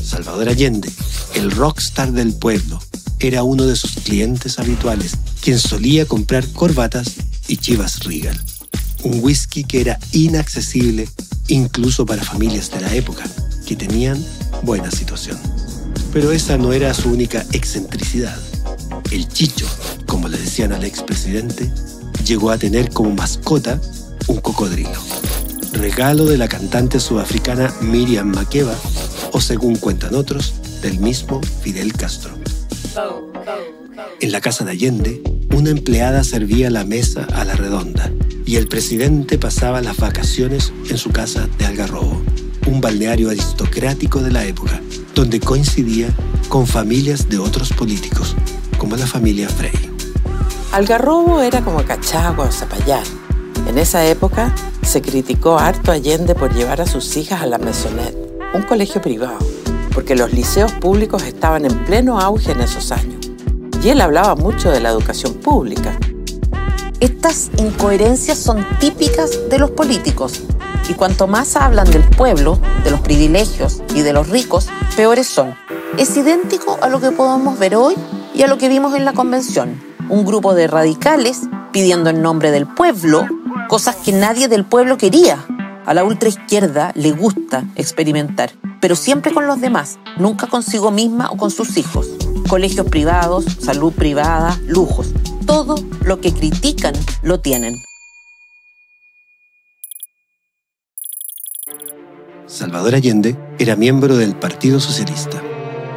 Salvador 0.03 0.49
Allende, 0.49 0.91
el 1.35 1.51
rockstar 1.51 2.13
del 2.13 2.35
pueblo, 2.35 2.81
era 3.19 3.43
uno 3.43 3.67
de 3.67 3.77
sus 3.77 3.93
clientes 3.93 4.59
habituales, 4.59 5.13
quien 5.41 5.59
solía 5.59 6.07
comprar 6.07 6.47
corbatas 6.49 7.13
y 7.49 7.59
chivas 7.59 8.01
Regal. 8.05 8.39
Un 9.03 9.21
whisky 9.23 9.65
que 9.65 9.81
era 9.81 9.99
inaccesible 10.13 11.09
incluso 11.51 12.07
para 12.07 12.23
familias 12.23 12.71
de 12.71 12.81
la 12.81 12.95
época, 12.95 13.25
que 13.67 13.77
tenían 13.77 14.25
buena 14.63 14.91
situación. 14.91 15.39
Pero 16.13 16.33
esa 16.33 16.57
no 16.57 16.73
era 16.73 16.95
su 16.95 17.11
única 17.11 17.45
excentricidad. 17.53 18.37
El 19.11 19.29
chicho, 19.29 19.67
como 20.07 20.29
le 20.29 20.39
decían 20.39 20.73
al 20.73 20.85
expresidente, 20.85 21.71
llegó 22.25 22.51
a 22.51 22.59
tener 22.59 22.91
como 22.91 23.11
mascota 23.11 23.81
un 24.29 24.41
cocodrilo. 24.41 24.99
Regalo 25.73 26.25
de 26.25 26.39
la 26.39 26.49
cantante 26.49 27.01
sudafricana 27.01 27.73
Miriam 27.81 28.29
Makeba, 28.29 28.75
o 29.33 29.41
según 29.41 29.77
cuentan 29.77 30.15
otros, 30.15 30.55
del 30.83 30.99
mismo 30.99 31.41
Fidel 31.63 31.93
Castro. 31.93 32.33
En 34.21 34.33
la 34.33 34.41
casa 34.41 34.65
de 34.65 34.73
Allende, 34.73 35.23
una 35.55 35.71
empleada 35.71 36.25
servía 36.25 36.71
la 36.71 36.85
mesa 36.85 37.27
a 37.33 37.45
la 37.45 37.55
redonda 37.55 38.11
y 38.51 38.57
el 38.57 38.67
presidente 38.67 39.39
pasaba 39.39 39.81
las 39.81 39.97
vacaciones 39.99 40.73
en 40.89 40.99
su 40.99 41.13
casa 41.13 41.49
de 41.57 41.67
Algarrobo, 41.67 42.21
un 42.67 42.81
balneario 42.81 43.31
aristocrático 43.31 44.19
de 44.23 44.33
la 44.33 44.45
época, 44.45 44.81
donde 45.15 45.39
coincidía 45.39 46.09
con 46.49 46.67
familias 46.67 47.29
de 47.29 47.39
otros 47.39 47.73
políticos, 47.73 48.35
como 48.77 48.97
la 48.97 49.07
familia 49.07 49.49
Frey. 49.49 49.71
Algarrobo 50.73 51.41
era 51.41 51.61
como 51.61 51.85
Cachagua 51.85 52.47
o 52.47 52.51
Zapallar. 52.51 53.05
En 53.69 53.79
esa 53.79 54.05
época 54.05 54.53
se 54.83 55.01
criticó 55.01 55.57
harto 55.57 55.93
Allende 55.93 56.35
por 56.35 56.53
llevar 56.53 56.81
a 56.81 56.87
sus 56.87 57.17
hijas 57.17 57.43
a 57.43 57.47
la 57.47 57.59
Maisonette, 57.59 58.17
un 58.53 58.63
colegio 58.63 59.01
privado, 59.01 59.39
porque 59.95 60.17
los 60.17 60.33
liceos 60.33 60.73
públicos 60.73 61.23
estaban 61.23 61.67
en 61.67 61.85
pleno 61.85 62.19
auge 62.19 62.51
en 62.51 62.63
esos 62.63 62.91
años. 62.91 63.31
Y 63.81 63.91
él 63.91 64.01
hablaba 64.01 64.35
mucho 64.35 64.73
de 64.73 64.81
la 64.81 64.89
educación 64.89 65.35
pública. 65.35 65.97
Estas 67.01 67.51
incoherencias 67.57 68.37
son 68.37 68.67
típicas 68.79 69.49
de 69.49 69.59
los 69.59 69.71
políticos 69.71 70.43
y 70.87 70.93
cuanto 70.93 71.27
más 71.27 71.57
hablan 71.57 71.91
del 71.91 72.03
pueblo, 72.03 72.59
de 72.85 72.91
los 72.91 73.01
privilegios 73.01 73.83
y 73.95 74.03
de 74.03 74.13
los 74.13 74.29
ricos, 74.29 74.69
peores 74.97 75.27
son. 75.27 75.55
Es 75.97 76.15
idéntico 76.19 76.79
a 76.83 76.89
lo 76.89 77.01
que 77.01 77.11
podemos 77.11 77.59
ver 77.59 77.75
hoy 77.75 77.95
y 78.35 78.43
a 78.43 78.49
lo 78.49 78.59
que 78.59 78.69
vimos 78.69 78.95
en 78.95 79.07
la 79.07 79.15
convención. 79.15 79.81
Un 80.11 80.27
grupo 80.27 80.55
de 80.55 80.67
radicales 80.67 81.41
pidiendo 81.73 82.11
en 82.11 82.21
nombre 82.21 82.51
del 82.51 82.67
pueblo 82.67 83.27
cosas 83.69 83.97
que 83.97 84.13
nadie 84.13 84.49
del 84.49 84.67
pueblo 84.67 84.99
quería. 84.99 85.47
A 85.87 85.95
la 85.95 86.05
ultraizquierda 86.05 86.93
le 86.97 87.13
gusta 87.13 87.65
experimentar, 87.77 88.51
pero 88.81 88.95
siempre 88.95 89.33
con 89.33 89.47
los 89.47 89.61
demás, 89.61 89.99
nunca 90.19 90.49
consigo 90.49 90.91
misma 90.91 91.31
o 91.31 91.39
con 91.39 91.51
sus 91.51 91.79
hijos. 91.79 92.09
Colegios 92.47 92.87
privados, 92.89 93.47
salud 93.59 93.93
privada, 93.93 94.59
lujos. 94.67 95.15
Todo 95.51 95.75
lo 96.05 96.21
que 96.21 96.33
critican 96.33 96.95
lo 97.25 97.41
tienen. 97.41 97.75
Salvador 102.47 102.95
Allende 102.95 103.37
era 103.59 103.75
miembro 103.75 104.17
del 104.17 104.37
Partido 104.37 104.79
Socialista, 104.79 105.43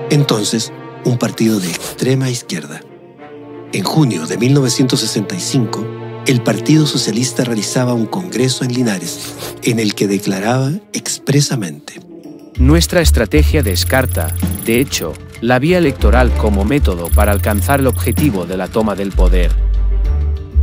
entonces 0.09 0.73
un 1.05 1.19
partido 1.19 1.59
de 1.59 1.69
extrema 1.69 2.31
izquierda. 2.31 2.81
En 3.73 3.83
junio 3.83 4.25
de 4.25 4.39
1965, 4.39 5.85
el 6.25 6.41
Partido 6.41 6.87
Socialista 6.87 7.43
realizaba 7.43 7.93
un 7.93 8.07
congreso 8.07 8.63
en 8.63 8.73
Linares 8.73 9.35
en 9.61 9.79
el 9.79 9.93
que 9.93 10.07
declaraba 10.07 10.71
expresamente 10.93 11.99
Nuestra 12.59 13.01
estrategia 13.01 13.63
descarta, 13.63 14.33
de 14.63 14.79
hecho, 14.79 15.13
la 15.41 15.57
vía 15.57 15.79
electoral 15.79 16.31
como 16.37 16.63
método 16.65 17.09
para 17.09 17.31
alcanzar 17.31 17.79
el 17.79 17.87
objetivo 17.87 18.45
de 18.45 18.57
la 18.57 18.67
toma 18.67 18.93
del 18.93 19.11
poder. 19.11 19.51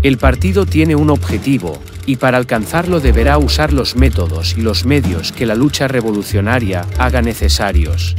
El 0.05 0.17
partido 0.17 0.67
tiene 0.67 0.95
un 0.95 1.11
objetivo, 1.11 1.79
y 2.07 2.17
para 2.17 2.39
alcanzarlo 2.39 3.01
deberá 3.01 3.39
usar 3.39 3.73
los 3.73 3.97
métodos 3.97 4.57
y 4.57 4.63
los 4.63 4.87
medios 4.87 5.33
que 5.33 5.47
la 5.47 5.57
lucha 5.57 5.89
revolucionaria 5.89 6.87
haga 6.97 7.23
necesarios. 7.23 8.15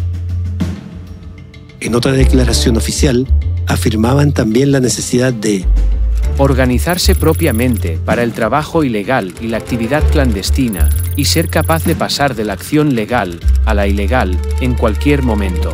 En 1.79 1.95
otra 1.95 2.11
declaración 2.11 2.75
oficial, 2.75 3.25
afirmaban 3.67 4.33
también 4.33 4.73
la 4.73 4.81
necesidad 4.81 5.33
de 5.33 5.65
organizarse 6.37 7.15
propiamente 7.15 7.99
para 8.03 8.23
el 8.23 8.33
trabajo 8.33 8.83
ilegal 8.83 9.33
y 9.41 9.47
la 9.47 9.57
actividad 9.57 10.03
clandestina 10.11 10.89
y 11.15 11.25
ser 11.25 11.49
capaz 11.49 11.83
de 11.83 11.95
pasar 11.95 12.35
de 12.35 12.45
la 12.45 12.53
acción 12.53 12.95
legal 12.95 13.39
a 13.65 13.73
la 13.73 13.87
ilegal 13.87 14.37
en 14.59 14.73
cualquier 14.73 15.23
momento. 15.23 15.73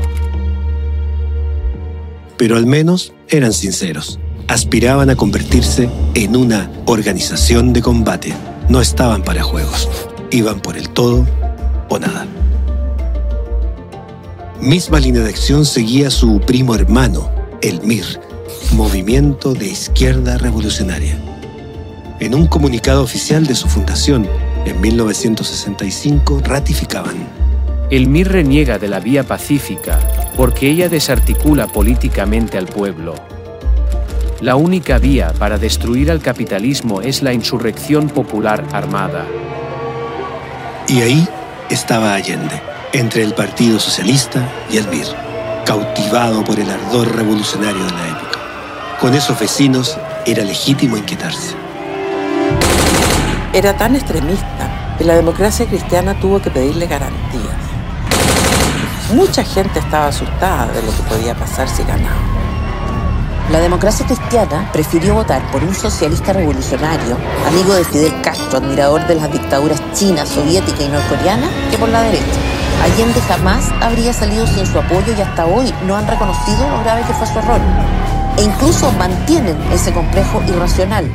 pero 2.38 2.56
al 2.56 2.66
menos 2.66 3.14
eran 3.28 3.52
sinceros. 3.52 4.20
Aspiraban 4.48 5.10
a 5.10 5.16
convertirse 5.16 5.90
en 6.14 6.38
una 6.38 6.72
organización 6.86 7.74
de 7.74 7.82
combate. 7.82 8.34
No 8.70 8.80
estaban 8.80 9.24
para 9.24 9.44
juegos. 9.44 9.90
Iban 10.32 10.62
por 10.62 10.78
el 10.78 10.90
todo 10.90 11.28
o 11.90 12.00
nada. 12.00 12.26
Misma 14.62 15.00
línea 15.00 15.24
de 15.24 15.30
acción 15.30 15.66
seguía 15.66 16.10
su 16.10 16.40
primo 16.40 16.76
hermano, 16.76 17.30
el 17.62 17.82
MIR, 17.82 18.20
Movimiento 18.74 19.54
de 19.54 19.68
Izquierda 19.68 20.38
Revolucionaria. 20.38 21.18
En 22.20 22.36
un 22.36 22.48
comunicado 22.48 23.04
oficial 23.04 23.46
de 23.46 23.56
su 23.56 23.68
fundación, 23.68 24.28
en 24.66 24.80
1965, 24.82 26.42
ratificaban 26.44 27.16
El 27.90 28.08
MIR 28.08 28.32
reniega 28.32 28.78
de 28.78 28.88
la 28.88 29.00
vía 29.00 29.24
pacífica 29.24 30.00
porque 30.36 30.70
ella 30.70 30.90
desarticula 30.90 31.68
políticamente 31.68 32.58
al 32.58 32.68
pueblo. 32.68 33.16
La 34.42 34.56
única 34.56 35.00
vía 35.00 35.34
para 35.40 35.58
destruir 35.58 36.12
al 36.12 36.22
capitalismo 36.22 37.02
es 37.02 37.22
la 37.22 37.34
insurrección 37.34 38.10
popular 38.10 38.64
armada. 38.72 39.26
Y 40.88 41.02
ahí 41.02 41.28
estaba 41.70 42.14
Allende, 42.14 42.62
entre 42.94 43.24
el 43.24 43.34
Partido 43.34 43.80
Socialista 43.80 44.48
y 44.70 44.78
el 44.78 44.88
MIR, 44.88 45.08
cautivado 45.66 46.44
por 46.44 46.60
el 46.60 46.70
ardor 46.70 47.16
revolucionario 47.16 47.84
de 47.84 47.92
la 47.92 48.08
época. 48.10 48.27
Con 49.00 49.13
esos 49.13 49.39
vecinos 49.39 49.96
era 50.25 50.44
legítimo 50.44 50.98
inquietarse. 50.98 51.56
Era 53.54 53.77
tan 53.77 53.96
extremista 53.96 54.96
que 54.98 55.04
la 55.04 55.13
democracia 55.13 55.68
cristiana 55.68 56.20
tuvo 56.20 56.42
que 56.42 56.50
pedirle 56.50 56.88
garantías. 56.88 57.56
Mucha 59.13 59.44
gente 59.44 59.77
estaba 59.77 60.08
asustada 60.08 60.66
de 60.74 60.82
lo 60.82 60.92
que 60.92 61.04
podía 61.04 61.36
pasar 61.36 61.70
si 61.70 61.84
ganaba. 61.84 62.16
La 63.51 63.60
democracia 63.60 64.04
cristiana 64.04 64.68
prefirió 64.74 65.13
votar 65.13 65.44
por 65.51 65.63
un 65.63 65.75
socialista 65.75 66.34
revolucionario, 66.34 67.18
amigo 67.48 67.75
de 67.75 67.86
Fidel 67.86 68.20
Castro, 68.24 68.58
admirador 68.58 69.06
de 69.06 69.13
las 69.13 69.32
dictaduras 69.32 69.80
china, 69.94 70.25
soviética 70.25 70.82
y 70.82 70.89
norcoreana, 70.89 71.48
que 71.70 71.77
por 71.77 71.89
la 71.89 72.01
derecha. 72.01 72.39
Allende 72.84 73.22
jamás 73.22 73.70
habría 73.80 74.12
salido 74.12 74.48
sin 74.48 74.66
su 74.66 74.80
apoyo 74.80 75.13
y 75.16 75.22
hasta 75.22 75.46
hoy 75.46 75.72
no 75.86 75.96
han 75.96 76.08
reconocido 76.08 76.68
lo 76.68 76.84
grave 76.84 77.04
que 77.04 77.13
fue 77.13 77.27
su 77.27 77.38
error. 77.38 77.62
E 78.38 78.44
incluso 78.44 78.91
mantienen 78.94 79.58
ese 79.74 79.91
complejo 79.91 80.41
irracional. 80.48 81.10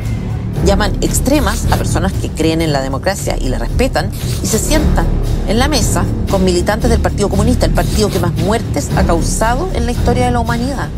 Llaman 0.67 0.93
extremas 1.01 1.67
a 1.71 1.77
personas 1.77 2.13
que 2.13 2.29
creen 2.29 2.63
en 2.63 2.73
la 2.73 2.83
democracia 2.83 3.37
y 3.41 3.49
la 3.49 3.59
respetan 3.59 4.11
y 4.43 4.47
se 4.47 4.59
sientan 4.59 5.07
en 5.49 5.59
la 5.59 5.69
mesa 5.69 6.05
con 6.31 6.45
militantes 6.45 6.91
del 6.91 7.01
Partido 7.01 7.29
Comunista, 7.29 7.67
el 7.67 7.73
partido 7.73 8.11
que 8.11 8.19
más 8.19 8.33
muertes 8.33 8.91
ha 8.97 9.05
causado 9.05 9.69
en 9.75 9.87
la 9.87 9.93
historia 9.93 10.27
de 10.27 10.33
la 10.33 10.41
humanidad. 10.41 10.89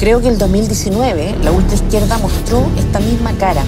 Creo 0.00 0.20
que 0.20 0.28
el 0.28 0.38
2019 0.38 1.36
la 1.42 1.50
ultraizquierda 1.50 2.18
mostró 2.18 2.64
esta 2.76 3.00
misma 3.00 3.32
cara. 3.32 3.62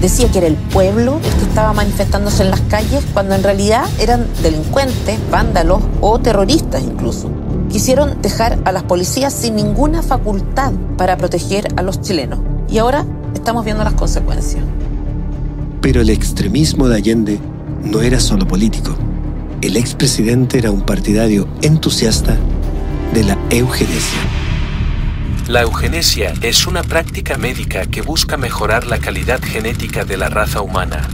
Decía 0.00 0.30
que 0.30 0.38
era 0.38 0.46
el 0.46 0.56
pueblo 0.56 1.20
el 1.22 1.34
que 1.34 1.44
estaba 1.44 1.74
manifestándose 1.74 2.42
en 2.42 2.50
las 2.50 2.60
calles 2.62 3.04
cuando 3.12 3.34
en 3.34 3.42
realidad 3.42 3.84
eran 3.98 4.26
delincuentes, 4.42 5.18
vándalos 5.30 5.82
o 6.00 6.18
terroristas 6.18 6.82
incluso. 6.82 7.30
Quisieron 7.70 8.20
dejar 8.20 8.58
a 8.64 8.72
las 8.72 8.82
policías 8.82 9.32
sin 9.32 9.54
ninguna 9.54 10.02
facultad 10.02 10.72
para 10.96 11.16
proteger 11.16 11.68
a 11.76 11.82
los 11.82 12.00
chilenos. 12.00 12.40
Y 12.68 12.78
ahora 12.78 13.06
estamos 13.34 13.64
viendo 13.64 13.84
las 13.84 13.94
consecuencias. 13.94 14.64
Pero 15.80 16.00
el 16.00 16.10
extremismo 16.10 16.88
de 16.88 16.96
Allende 16.96 17.40
no 17.84 18.02
era 18.02 18.20
solo 18.20 18.46
político. 18.46 18.94
El 19.62 19.76
expresidente 19.76 20.58
era 20.58 20.70
un 20.70 20.82
partidario 20.82 21.46
entusiasta 21.62 22.36
de 23.14 23.24
la 23.24 23.38
eugenesia. 23.50 24.20
La 25.46 25.62
eugenesia 25.62 26.32
es 26.42 26.66
una 26.66 26.82
práctica 26.82 27.36
médica 27.36 27.86
que 27.86 28.02
busca 28.02 28.36
mejorar 28.36 28.86
la 28.86 28.98
calidad 28.98 29.40
genética 29.42 30.04
de 30.04 30.16
la 30.16 30.28
raza 30.28 30.60
humana. 30.60 31.08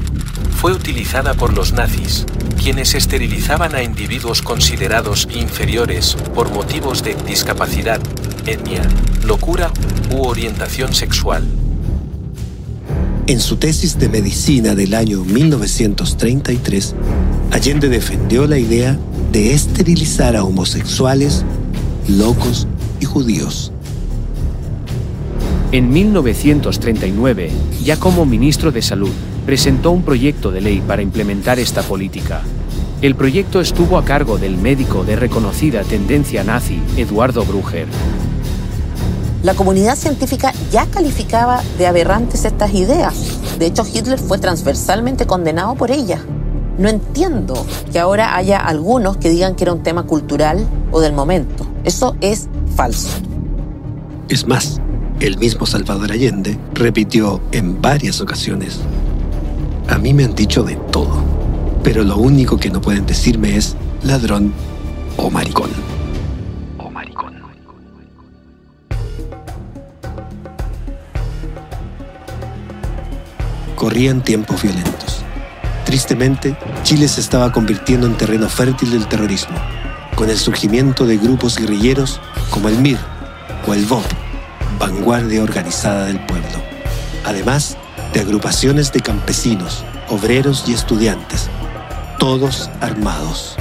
Fue 0.56 0.72
utilizada 0.72 1.34
por 1.34 1.54
los 1.54 1.72
nazis, 1.72 2.26
quienes 2.56 2.94
esterilizaban 2.94 3.75
a 3.75 3.82
individuos 3.82 4.42
considerados 4.42 5.28
inferiores 5.34 6.16
por 6.34 6.50
motivos 6.50 7.02
de 7.02 7.14
discapacidad, 7.26 8.00
etnia, 8.46 8.82
locura 9.25 9.70
u 10.10 10.22
orientación 10.26 10.94
sexual. 10.94 11.44
En 13.26 13.40
su 13.40 13.56
tesis 13.56 13.98
de 13.98 14.08
medicina 14.08 14.75
del 14.75 14.94
año 14.94 15.25
1933, 15.25 16.94
Allende 17.52 17.88
defendió 17.88 18.46
la 18.46 18.58
idea 18.58 18.98
de 19.32 19.52
esterilizar 19.52 20.36
a 20.36 20.44
homosexuales, 20.44 21.44
locos 22.08 22.68
y 23.00 23.04
judíos. 23.04 23.72
En 25.72 25.90
1939, 25.90 27.50
ya 27.82 27.96
como 27.96 28.25
ministro 28.25 28.70
de 28.70 28.82
Salud, 28.82 29.12
presentó 29.47 29.93
un 29.93 30.03
proyecto 30.03 30.50
de 30.50 30.61
ley 30.61 30.83
para 30.87 31.03
implementar 31.03 31.59
esta 31.61 31.83
política. 31.83 32.43
El 33.00 33.15
proyecto 33.15 33.61
estuvo 33.61 33.97
a 33.97 34.05
cargo 34.05 34.38
del 34.38 34.59
médico 34.59 35.05
de 35.05 35.17
reconocida 35.17 35.83
tendencia 35.85 36.43
nazi, 36.43 36.83
Eduardo 36.97 37.45
Brugger. 37.45 37.87
La 39.43 39.55
comunidad 39.55 39.97
científica 39.97 40.53
ya 40.73 40.87
calificaba 40.87 41.62
de 41.79 41.87
aberrantes 41.87 42.45
estas 42.45 42.75
ideas. 42.75 43.38
De 43.59 43.67
hecho, 43.67 43.87
Hitler 43.87 44.19
fue 44.19 44.38
transversalmente 44.38 45.26
condenado 45.26 45.76
por 45.76 45.93
ellas. 45.93 46.21
No 46.79 46.88
entiendo 46.88 47.65
que 47.93 48.00
ahora 48.00 48.37
haya 48.37 48.59
algunos 48.59 49.17
que 49.17 49.31
digan 49.31 49.55
que 49.55 49.65
era 49.65 49.73
un 49.73 49.83
tema 49.83 50.03
cultural 50.03 50.67
o 50.91 51.00
del 51.00 51.12
momento. 51.12 51.67
Eso 51.85 52.17
es 52.21 52.49
falso. 52.75 53.19
Es 54.29 54.47
más, 54.49 54.81
el 55.21 55.38
mismo 55.38 55.65
Salvador 55.67 56.12
Allende 56.12 56.59
repitió 56.75 57.41
en 57.53 57.81
varias 57.81 58.21
ocasiones, 58.21 58.81
a 59.88 59.99
mí 59.99 60.12
me 60.12 60.25
han 60.25 60.35
dicho 60.35 60.62
de 60.62 60.76
todo, 60.93 61.23
pero 61.83 62.02
lo 62.05 62.16
único 62.16 62.59
que 62.59 62.71
no 62.71 62.81
pueden 62.81 63.07
decirme 63.07 63.57
es 63.57 63.76
ladrón 64.02 64.52
o 65.16 65.31
maricón. 65.31 65.71
O 66.78 66.90
maricón. 66.90 67.35
Corrían 73.75 74.23
tiempos 74.23 74.62
violentos. 74.62 75.23
Tristemente, 75.85 76.57
Chile 76.83 77.07
se 77.09 77.21
estaba 77.21 77.52
convirtiendo 77.52 78.07
en 78.07 78.16
terreno 78.16 78.49
fértil 78.49 78.90
del 78.90 79.07
terrorismo, 79.07 79.57
con 80.16 80.31
el 80.31 80.37
surgimiento 80.37 81.07
de 81.07 81.16
grupos 81.16 81.57
guerrilleros 81.57 82.21
como 82.50 82.69
el 82.69 82.78
MIR 82.78 82.99
o 83.66 83.75
el 83.75 83.85
VOP 83.87 84.05
vanguardia 84.78 85.43
organizada 85.43 86.07
del 86.07 86.21
pueblo, 86.26 86.62
además 87.25 87.76
de 88.16 88.23
agrupaciones 88.23 88.92
de 88.92 89.00
campesinos, 89.00 89.85
obreros 90.08 90.64
y 90.66 90.73
estudiantes, 90.73 91.50
todos 92.18 92.70
armados. 92.80 93.56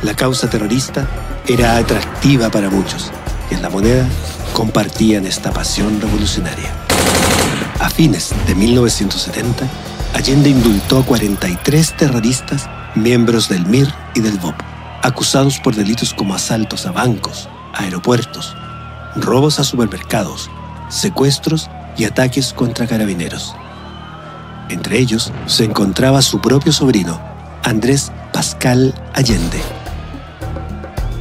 La 0.00 0.14
causa 0.14 0.48
terrorista 0.48 1.06
era 1.46 1.76
atractiva 1.76 2.48
para 2.48 2.70
muchos 2.70 3.12
y 3.50 3.54
en 3.54 3.60
la 3.60 3.68
moneda 3.68 4.08
compartían 4.54 5.26
esta 5.26 5.52
pasión 5.52 6.00
revolucionaria. 6.00 6.72
A 7.80 7.90
fines 7.90 8.30
de 8.46 8.54
1970, 8.54 9.68
Allende 10.14 10.48
indultó 10.48 11.00
a 11.00 11.04
43 11.04 11.94
terroristas, 11.94 12.70
miembros 12.94 13.50
del 13.50 13.66
MIR 13.66 13.92
y 14.14 14.20
del 14.20 14.38
BOP, 14.38 14.54
acusados 15.02 15.58
por 15.58 15.74
delitos 15.74 16.14
como 16.14 16.34
asaltos 16.34 16.86
a 16.86 16.92
bancos, 16.92 17.50
aeropuertos, 17.74 18.56
robos 19.16 19.60
a 19.60 19.64
supermercados, 19.64 20.50
secuestros 20.88 21.68
y 21.98 22.04
ataques 22.04 22.54
contra 22.54 22.86
carabineros. 22.86 23.54
Entre 24.68 24.98
ellos 24.98 25.32
se 25.46 25.64
encontraba 25.64 26.22
su 26.22 26.40
propio 26.40 26.72
sobrino, 26.72 27.20
Andrés 27.62 28.12
Pascal 28.32 28.94
Allende, 29.12 29.60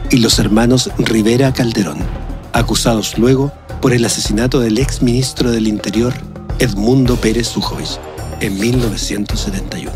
y 0.10 0.18
los 0.18 0.40
hermanos 0.40 0.90
Rivera 0.98 1.54
Calderón, 1.54 2.00
acusados 2.54 3.18
luego 3.18 3.52
por 3.82 3.94
el 3.94 4.06
asesinato 4.06 4.60
del 4.60 4.78
ex 4.78 5.02
ministro 5.02 5.52
del 5.52 5.68
Interior, 5.68 6.14
Edmundo 6.60 7.16
Pérez 7.16 7.48
Sujois, 7.48 8.00
en 8.40 8.60
1971. 8.60 9.92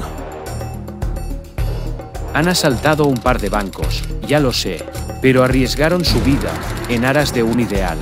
Han 2.34 2.48
asaltado 2.48 3.06
un 3.06 3.18
par 3.18 3.40
de 3.40 3.50
bancos, 3.50 4.04
ya 4.28 4.40
lo 4.40 4.52
sé, 4.52 4.84
pero 5.22 5.44
arriesgaron 5.44 6.04
su 6.04 6.20
vida 6.22 6.52
en 6.90 7.06
aras 7.06 7.34
de 7.34 7.44
un 7.44 7.60
ideal. 7.60 7.98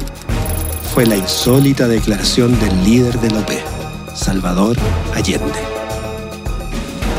Fue 0.94 1.06
la 1.06 1.18
insólita 1.18 1.88
declaración 1.88 2.60
del 2.60 2.84
líder 2.84 3.20
de 3.20 3.32
la 3.32 3.40
OP, 3.40 3.52
Salvador 4.16 4.78
Allende. 5.16 5.60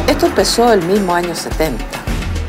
Esto 0.06 0.26
empezó 0.26 0.72
el 0.72 0.82
mismo 0.84 1.12
año 1.12 1.34
70. 1.34 1.84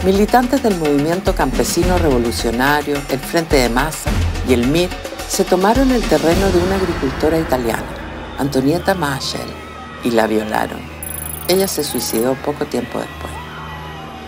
Militantes 0.03 0.61
del 0.61 0.77
movimiento 0.77 1.33
campesino 1.33 1.97
revolucionario, 1.97 2.95
el 3.09 3.19
Frente 3.19 3.55
de 3.55 3.69
Masa 3.69 4.11
y 4.47 4.53
el 4.53 4.67
MIR 4.67 4.89
se 5.27 5.45
tomaron 5.45 5.89
el 5.91 6.03
terreno 6.03 6.47
de 6.51 6.59
una 6.59 6.75
agricultora 6.75 7.39
italiana, 7.39 7.87
Antonieta 8.37 8.93
Machel, 8.93 9.47
y 10.03 10.11
la 10.11 10.27
violaron. 10.27 10.79
Ella 11.47 11.67
se 11.67 11.83
suicidó 11.83 12.35
poco 12.35 12.65
tiempo 12.65 12.99
después. 12.99 13.33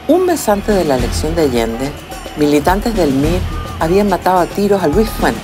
Un 0.08 0.26
mes 0.26 0.50
antes 0.50 0.76
de 0.76 0.86
la 0.86 0.96
elección 0.96 1.36
de 1.36 1.44
Allende, 1.44 1.92
militantes 2.38 2.96
del 2.96 3.14
MIR 3.14 3.40
habían 3.80 4.10
matado 4.10 4.40
a 4.40 4.48
tiros 4.48 4.82
a 4.82 4.88
Luis 4.88 5.10
Fuente, 5.10 5.40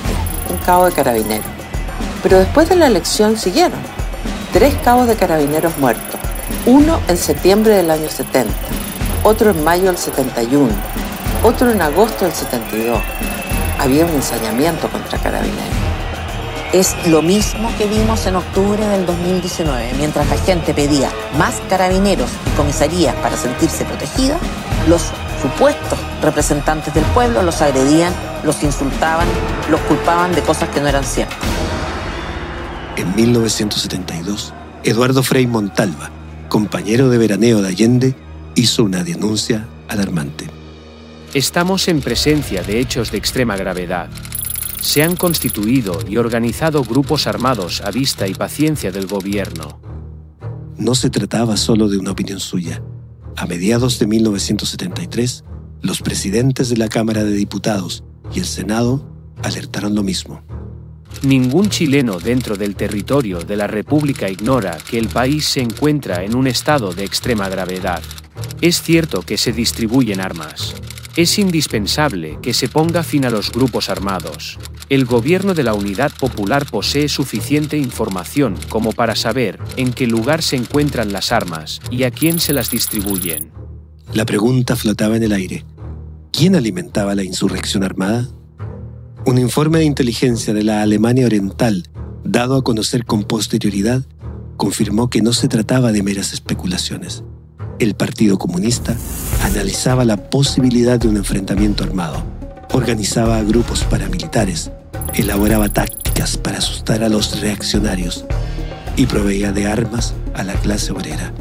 un 0.50 0.58
cabo 0.66 0.86
de 0.86 0.94
carabineros. 0.94 1.46
Pero 2.24 2.40
después 2.40 2.70
de 2.70 2.76
la 2.76 2.88
elección 2.88 3.38
siguieron. 3.38 3.93
Tres 4.54 4.76
cabos 4.84 5.08
de 5.08 5.16
carabineros 5.16 5.76
muertos. 5.80 6.20
Uno 6.68 7.00
en 7.08 7.18
septiembre 7.18 7.74
del 7.74 7.90
año 7.90 8.08
70, 8.08 8.54
otro 9.24 9.50
en 9.50 9.64
mayo 9.64 9.86
del 9.86 9.98
71, 9.98 10.70
otro 11.42 11.72
en 11.72 11.82
agosto 11.82 12.26
del 12.26 12.36
72. 12.36 13.02
Había 13.80 14.06
un 14.06 14.12
ensañamiento 14.12 14.90
contra 14.90 15.18
carabineros. 15.18 15.58
Es 16.72 16.96
lo 17.08 17.24
mismo 17.24 17.72
que 17.80 17.88
vimos 17.88 18.28
en 18.28 18.36
octubre 18.36 18.86
del 18.90 19.08
2019, 19.08 19.94
mientras 19.98 20.30
la 20.30 20.38
gente 20.38 20.76
pedía 20.76 21.10
más 21.36 21.56
carabineros 21.68 22.30
y 22.46 22.56
comisarías 22.56 23.16
para 23.16 23.36
sentirse 23.36 23.86
protegida, 23.86 24.38
los 24.88 25.02
supuestos 25.42 25.98
representantes 26.22 26.94
del 26.94 27.06
pueblo 27.06 27.42
los 27.42 27.60
agredían, 27.64 28.14
los 28.44 28.62
insultaban, 28.62 29.28
los 29.72 29.82
culpaban 29.82 30.32
de 30.36 30.44
cosas 30.44 30.70
que 30.70 30.80
no 30.80 30.88
eran 30.88 31.04
ciertas. 31.04 31.40
En 32.96 33.16
1972, 33.16 34.54
Eduardo 34.84 35.24
Frei 35.24 35.48
Montalva, 35.48 36.12
compañero 36.48 37.10
de 37.10 37.18
veraneo 37.18 37.60
de 37.64 37.70
Allende, 37.70 38.16
hizo 38.54 38.84
una 38.84 39.04
denuncia 39.04 39.68
alarmante. 39.88 40.46
Estamos 41.34 41.88
en 41.88 42.02
presencia 42.02 42.62
de 42.62 42.80
hechos 42.80 43.10
de 43.10 43.18
extrema 43.18 43.58
gravedad. 43.58 44.10
Se 44.80 45.02
han 45.02 45.16
constituido 45.16 46.00
y 46.08 46.18
organizado 46.18 46.84
grupos 46.84 47.26
armados 47.26 47.82
a 47.82 47.90
vista 47.90 48.28
y 48.28 48.36
paciencia 48.36 48.92
del 48.92 49.08
gobierno. 49.08 49.80
No 50.78 50.94
se 50.94 51.10
trataba 51.10 51.58
solo 51.58 51.88
de 51.88 51.98
una 51.98 52.12
opinión 52.12 52.40
suya. 52.40 52.84
A 53.36 53.48
mediados 53.48 53.98
de 53.98 54.06
1973, 54.06 55.44
los 55.82 56.04
presidentes 56.04 56.70
de 56.70 56.78
la 56.78 56.90
Cámara 56.90 57.24
de 57.24 57.34
Diputados 57.34 58.04
y 58.32 58.40
el 58.40 58.46
Senado 58.46 59.04
alertaron 59.42 59.96
lo 59.96 60.04
mismo. 60.04 60.44
Ningún 61.24 61.70
chileno 61.70 62.20
dentro 62.20 62.58
del 62.58 62.76
territorio 62.76 63.40
de 63.40 63.56
la 63.56 63.66
República 63.66 64.30
ignora 64.30 64.78
que 64.90 64.98
el 64.98 65.08
país 65.08 65.46
se 65.46 65.62
encuentra 65.62 66.26
en 66.26 66.36
un 66.36 66.48
estado 66.48 66.94
de 66.94 67.06
extrema 67.06 67.48
gravedad. 67.48 68.04
Es 68.60 68.82
cierto 68.82 69.22
que 69.22 69.38
se 69.38 69.54
distribuyen 69.54 70.20
armas. 70.20 70.76
Es 71.16 71.40
indispensable 71.40 72.40
que 72.42 72.54
se 72.54 72.68
ponga 72.68 73.04
fin 73.04 73.24
a 73.24 73.30
los 73.30 73.54
grupos 73.54 73.88
armados. 73.90 74.60
El 74.90 75.06
gobierno 75.06 75.54
de 75.54 75.64
la 75.64 75.74
Unidad 75.74 76.12
Popular 76.12 76.66
posee 76.70 77.08
suficiente 77.08 77.78
información 77.78 78.58
como 78.68 78.92
para 78.92 79.16
saber 79.16 79.60
en 79.78 79.94
qué 79.94 80.08
lugar 80.08 80.42
se 80.42 80.58
encuentran 80.58 81.14
las 81.14 81.32
armas 81.32 81.80
y 81.90 82.04
a 82.04 82.12
quién 82.12 82.42
se 82.42 82.52
las 82.52 82.70
distribuyen. 82.70 83.54
La 84.12 84.26
pregunta 84.26 84.76
flotaba 84.76 85.16
en 85.16 85.24
el 85.24 85.32
aire. 85.32 85.64
¿Quién 86.34 86.58
alimentaba 86.58 87.16
la 87.16 87.24
insurrección 87.24 87.86
armada? 87.86 88.28
Un 89.26 89.38
informe 89.38 89.80
de 89.80 89.86
inteligencia 89.86 90.54
de 90.54 90.64
la 90.64 90.82
Alemania 90.82 91.26
Oriental, 91.26 91.88
dado 92.26 92.58
a 92.58 92.64
conocer 92.64 93.06
con 93.06 93.24
posterioridad, 93.24 94.02
confirmó 94.58 95.10
que 95.10 95.22
no 95.22 95.32
se 95.32 95.48
trataba 95.48 95.94
de 95.94 96.04
meras 96.04 96.34
especulaciones. 96.34 97.24
El 97.80 97.96
Partido 97.96 98.38
Comunista 98.38 98.98
analizaba 99.42 100.04
la 100.04 100.18
posibilidad 100.30 101.00
de 101.00 101.08
un 101.08 101.16
enfrentamiento 101.16 101.86
armado, 101.86 102.22
organizaba 102.74 103.42
grupos 103.44 103.86
paramilitares, 103.86 104.72
elaboraba 105.14 105.70
tácticas 105.70 106.36
para 106.36 106.58
asustar 106.58 107.02
a 107.02 107.08
los 107.08 107.40
reaccionarios 107.40 108.26
y 108.98 109.06
proveía 109.06 109.54
de 109.54 109.68
armas 109.68 110.16
a 110.34 110.44
la 110.44 110.54
clase 110.56 110.92
obrera. 110.92 111.34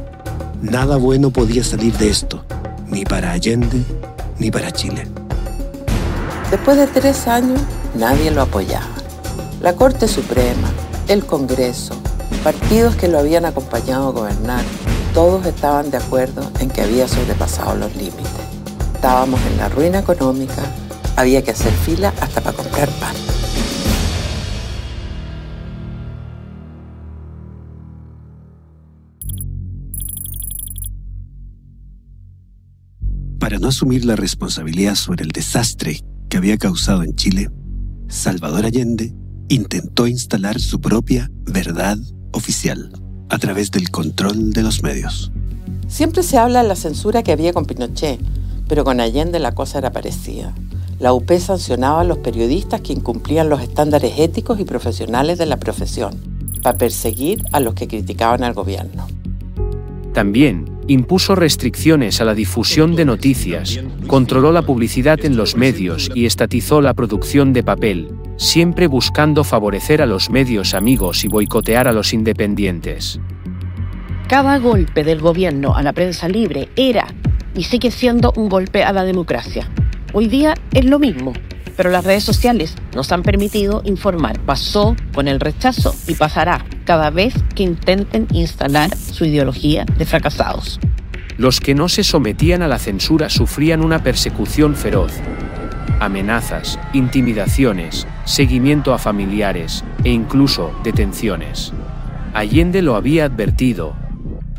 Nada 0.63 0.99
bueno 0.99 1.31
podía 1.31 1.65
salir 1.65 1.95
de 1.95 2.11
esto, 2.11 2.45
ni 2.89 3.05
para 3.05 3.33
Allende 3.33 3.83
ni 4.39 4.53
para 4.53 4.71
Chile. 4.71 5.09
Después 6.53 6.77
de 6.77 6.87
tres 6.87 7.29
años, 7.29 7.59
nadie 7.95 8.31
lo 8.31 8.43
apoyaba. 8.43 8.87
La 9.63 9.75
Corte 9.75 10.07
Suprema, 10.07 10.71
el 11.09 11.25
Congreso, 11.25 11.95
partidos 12.45 12.95
que 12.95 13.09
lo 13.09 13.21
habían 13.21 13.47
acompañado 13.47 14.09
a 14.09 14.13
gobernar, 14.13 14.63
todos 15.15 15.47
estaban 15.47 15.91
de 15.91 15.97
acuerdo 15.97 16.53
en 16.61 16.69
que 16.69 16.83
había 16.83 17.09
sobrepasado 17.09 17.75
los 17.77 17.97
límites. 17.97 18.27
Estábamos 18.95 19.41
en 19.51 19.57
la 19.57 19.71
ruina 19.71 20.01
económica, 20.01 20.63
había 21.17 21.43
que 21.43 21.53
hacer 21.53 21.73
fila 21.73 22.13
hasta 22.21 22.43
para 22.43 22.55
comprar 22.55 22.91
pan. 23.01 23.17
Para 33.41 33.59
no 33.59 33.69
asumir 33.69 34.05
la 34.05 34.17
responsabilidad 34.17 34.97
sobre 34.97 35.25
el 35.25 35.31
desastre 35.31 36.03
que 36.33 36.39
había 36.39 36.57
causado 36.57 37.03
en 37.03 37.15
Chile, 37.15 37.51
Salvador 38.09 38.65
Allende 38.65 39.13
intentó 39.51 40.07
instalar 40.07 40.59
su 40.59 40.81
propia 40.81 41.31
verdad 41.45 41.99
oficial 42.33 42.91
a 43.29 43.37
través 43.37 43.71
del 43.71 43.91
control 43.91 44.55
de 44.55 44.63
los 44.63 44.83
medios. 44.83 45.31
Siempre 45.89 46.23
se 46.23 46.39
habla 46.39 46.63
de 46.63 46.69
la 46.69 46.75
censura 46.75 47.23
que 47.23 47.33
había 47.33 47.53
con 47.53 47.67
Pinochet, 47.67 48.19
pero 48.67 48.83
con 48.83 48.99
Allende 48.99 49.41
la 49.41 49.53
cosa 49.53 49.77
era 49.77 49.93
parecida. 49.93 50.55
La 50.99 51.13
UP 51.13 51.31
sancionaba 51.33 52.01
a 52.01 52.05
los 52.05 52.17
periodistas 52.17 52.81
que 52.81 52.95
incumplían 52.95 53.51
los 53.51 53.61
estándares 53.61 54.15
éticos 54.17 54.59
y 54.59 54.65
profesionales 54.65 55.37
de 55.37 55.45
la 55.45 55.59
profesión, 55.59 56.15
para 56.63 56.79
perseguir 56.79 57.45
a 57.53 57.61
los 57.61 57.75
que 57.75 57.89
criticaban 57.89 58.43
al 58.43 58.55
gobierno. 58.55 59.07
También 60.13 60.67
impuso 60.89 61.35
restricciones 61.35 62.21
a 62.21 62.25
la 62.25 62.35
difusión 62.35 62.95
de 62.97 63.07
noticias, 63.07 63.81
controló 64.07 64.53
la 64.53 64.63
publicidad 64.63 65.25
en 65.25 65.37
los 65.37 65.57
medios 65.57 66.11
y 66.15 66.27
estatizó 66.27 66.83
la 66.83 66.93
producción 66.93 67.53
de 67.53 67.63
papel, 67.63 68.09
siempre 68.37 68.89
buscando 68.89 69.43
favorecer 69.43 70.03
a 70.03 70.07
los 70.07 70.29
medios 70.29 70.75
amigos 70.75 71.25
y 71.25 71.29
boicotear 71.29 71.89
a 71.89 71.93
los 71.93 72.13
independientes. 72.13 73.21
Cada 74.29 74.59
golpe 74.59 75.03
del 75.03 75.21
gobierno 75.21 75.75
a 75.75 75.83
la 75.83 75.93
prensa 75.93 76.29
libre 76.29 76.69
era 76.77 77.07
y 77.55 77.65
sigue 77.65 77.91
siendo 77.91 78.33
un 78.37 78.49
golpe 78.49 78.83
a 78.85 78.93
la 78.93 79.05
democracia. 79.05 79.71
Hoy 80.13 80.29
día 80.29 80.55
es 80.73 80.85
lo 80.85 80.99
mismo, 80.99 81.33
pero 81.77 81.91
las 81.91 82.05
redes 82.05 82.25
sociales 82.25 82.75
nos 82.95 83.13
han 83.13 83.23
permitido 83.23 83.83
informar. 83.85 84.41
Pasó 84.41 84.97
con 85.15 85.29
el 85.29 85.41
rechazo 85.41 85.95
y 86.07 86.15
pasará 86.15 86.65
cada 86.85 87.11
vez 87.11 87.35
que 87.55 87.63
intenten 87.63 88.27
instalar 88.33 88.97
su 88.97 89.25
ideología 89.25 89.85
de 89.99 90.07
fracasados. 90.07 90.81
Los 91.39 91.61
que 91.61 91.75
no 91.75 91.89
se 91.89 92.05
sometían 92.05 92.63
a 92.63 92.69
la 92.69 92.79
censura 92.79 93.31
sufrían 93.31 93.83
una 93.83 94.03
persecución 94.03 94.77
feroz. 94.77 95.13
Amenazas, 95.99 96.79
intimidaciones, 96.93 98.07
seguimiento 98.25 98.93
a 98.93 98.99
familiares 98.99 99.85
e 100.05 100.11
incluso 100.11 100.73
detenciones. 100.85 101.73
Allende 102.35 102.83
lo 102.83 102.97
había 102.97 103.25
advertido. 103.25 103.95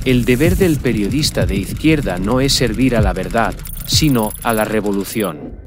El 0.06 0.26
deber 0.26 0.58
del 0.58 0.78
periodista 0.78 1.46
de 1.46 1.56
izquierda 1.56 2.18
no 2.18 2.42
es 2.42 2.54
servir 2.54 2.96
a 2.96 3.02
la 3.02 3.14
verdad, 3.14 3.54
sino 3.86 4.32
a 4.44 4.54
la 4.54 4.66
revolución. 4.66 5.63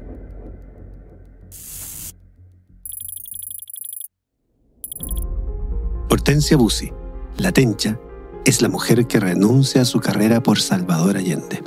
Hortensia 6.27 6.57
Bussi, 6.57 6.91
la 7.37 7.53
tencha, 7.53 7.97
es 8.43 8.61
la 8.61 8.67
mujer 8.67 9.07
que 9.07 9.17
renuncia 9.17 9.83
a 9.83 9.85
su 9.85 10.01
carrera 10.01 10.43
por 10.43 10.59
Salvador 10.59 11.15
Allende, 11.15 11.63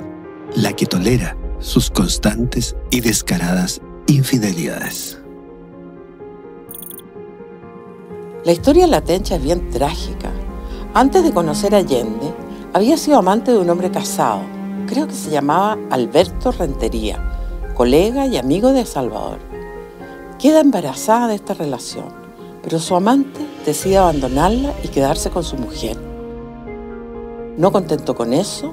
la 0.55 0.73
que 0.73 0.85
tolera 0.85 1.35
sus 1.57 1.89
constantes 1.89 2.75
y 2.91 3.01
descaradas 3.01 3.81
infidelidades. 4.05 5.19
La 8.45 8.51
historia 8.51 8.85
de 8.85 8.91
la 8.91 9.01
tencha 9.01 9.37
es 9.37 9.43
bien 9.43 9.71
trágica. 9.71 10.31
Antes 10.93 11.23
de 11.23 11.31
conocer 11.31 11.73
a 11.73 11.79
Allende, 11.79 12.31
había 12.71 12.97
sido 12.97 13.17
amante 13.17 13.51
de 13.51 13.57
un 13.57 13.69
hombre 13.71 13.89
casado, 13.89 14.41
creo 14.85 15.07
que 15.07 15.15
se 15.15 15.31
llamaba 15.31 15.75
Alberto 15.89 16.51
Rentería, 16.51 17.17
colega 17.73 18.27
y 18.27 18.37
amigo 18.37 18.73
de 18.73 18.85
Salvador. 18.85 19.39
Queda 20.37 20.59
embarazada 20.59 21.29
de 21.29 21.33
esta 21.33 21.55
relación, 21.55 22.13
pero 22.61 22.77
su 22.77 22.95
amante 22.95 23.50
decide 23.65 23.97
abandonarla 23.97 24.73
y 24.83 24.87
quedarse 24.87 25.29
con 25.29 25.43
su 25.43 25.57
mujer. 25.57 25.97
No 27.57 27.71
contento 27.71 28.15
con 28.15 28.33
eso, 28.33 28.71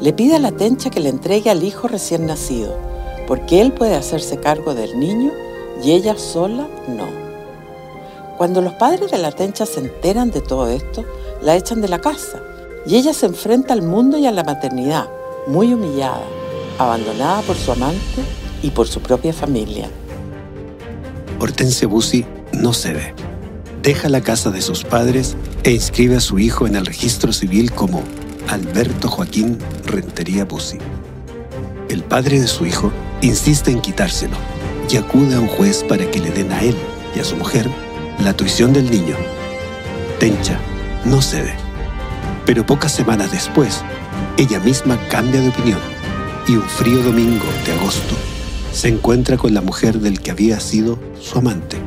le 0.00 0.12
pide 0.12 0.36
a 0.36 0.38
la 0.38 0.52
tencha 0.52 0.90
que 0.90 1.00
le 1.00 1.08
entregue 1.10 1.50
al 1.50 1.62
hijo 1.62 1.88
recién 1.88 2.26
nacido, 2.26 2.74
porque 3.26 3.60
él 3.60 3.72
puede 3.72 3.96
hacerse 3.96 4.38
cargo 4.38 4.74
del 4.74 4.98
niño 4.98 5.30
y 5.82 5.92
ella 5.92 6.16
sola 6.18 6.68
no. 6.88 7.06
Cuando 8.38 8.62
los 8.62 8.72
padres 8.74 9.10
de 9.10 9.18
la 9.18 9.32
tencha 9.32 9.66
se 9.66 9.80
enteran 9.80 10.30
de 10.30 10.40
todo 10.40 10.68
esto, 10.68 11.04
la 11.42 11.56
echan 11.56 11.82
de 11.82 11.88
la 11.88 12.00
casa 12.00 12.42
y 12.86 12.96
ella 12.96 13.12
se 13.12 13.26
enfrenta 13.26 13.74
al 13.74 13.82
mundo 13.82 14.16
y 14.16 14.26
a 14.26 14.32
la 14.32 14.44
maternidad, 14.44 15.10
muy 15.46 15.74
humillada, 15.74 16.24
abandonada 16.78 17.42
por 17.42 17.56
su 17.56 17.72
amante 17.72 18.22
y 18.62 18.70
por 18.70 18.88
su 18.88 19.00
propia 19.00 19.32
familia. 19.32 19.90
Hortensia 21.38 21.88
Bussi 21.88 22.24
no 22.52 22.72
cede. 22.72 23.14
Deja 23.82 24.10
la 24.10 24.20
casa 24.20 24.50
de 24.50 24.60
sus 24.60 24.84
padres 24.84 25.36
e 25.64 25.70
inscribe 25.70 26.16
a 26.16 26.20
su 26.20 26.38
hijo 26.38 26.66
en 26.66 26.76
el 26.76 26.84
registro 26.84 27.32
civil 27.32 27.72
como 27.72 28.04
Alberto 28.48 29.08
Joaquín 29.08 29.56
Rentería 29.86 30.44
Bussi. 30.44 30.76
El 31.88 32.04
padre 32.04 32.38
de 32.40 32.46
su 32.46 32.66
hijo 32.66 32.92
insiste 33.22 33.70
en 33.70 33.80
quitárselo 33.80 34.36
y 34.90 34.98
acude 34.98 35.34
a 35.34 35.40
un 35.40 35.48
juez 35.48 35.82
para 35.82 36.10
que 36.10 36.20
le 36.20 36.30
den 36.30 36.52
a 36.52 36.62
él 36.62 36.76
y 37.16 37.20
a 37.20 37.24
su 37.24 37.36
mujer 37.36 37.70
la 38.22 38.34
tuición 38.34 38.74
del 38.74 38.90
niño. 38.90 39.16
Tencha 40.18 40.60
no 41.06 41.22
cede. 41.22 41.54
Pero 42.44 42.66
pocas 42.66 42.92
semanas 42.92 43.32
después, 43.32 43.80
ella 44.36 44.60
misma 44.60 44.98
cambia 45.08 45.40
de 45.40 45.48
opinión 45.48 45.80
y 46.46 46.56
un 46.56 46.68
frío 46.68 47.02
domingo 47.02 47.46
de 47.64 47.72
agosto 47.72 48.14
se 48.74 48.88
encuentra 48.88 49.38
con 49.38 49.54
la 49.54 49.62
mujer 49.62 50.00
del 50.00 50.20
que 50.20 50.32
había 50.32 50.60
sido 50.60 50.98
su 51.18 51.38
amante 51.38 51.78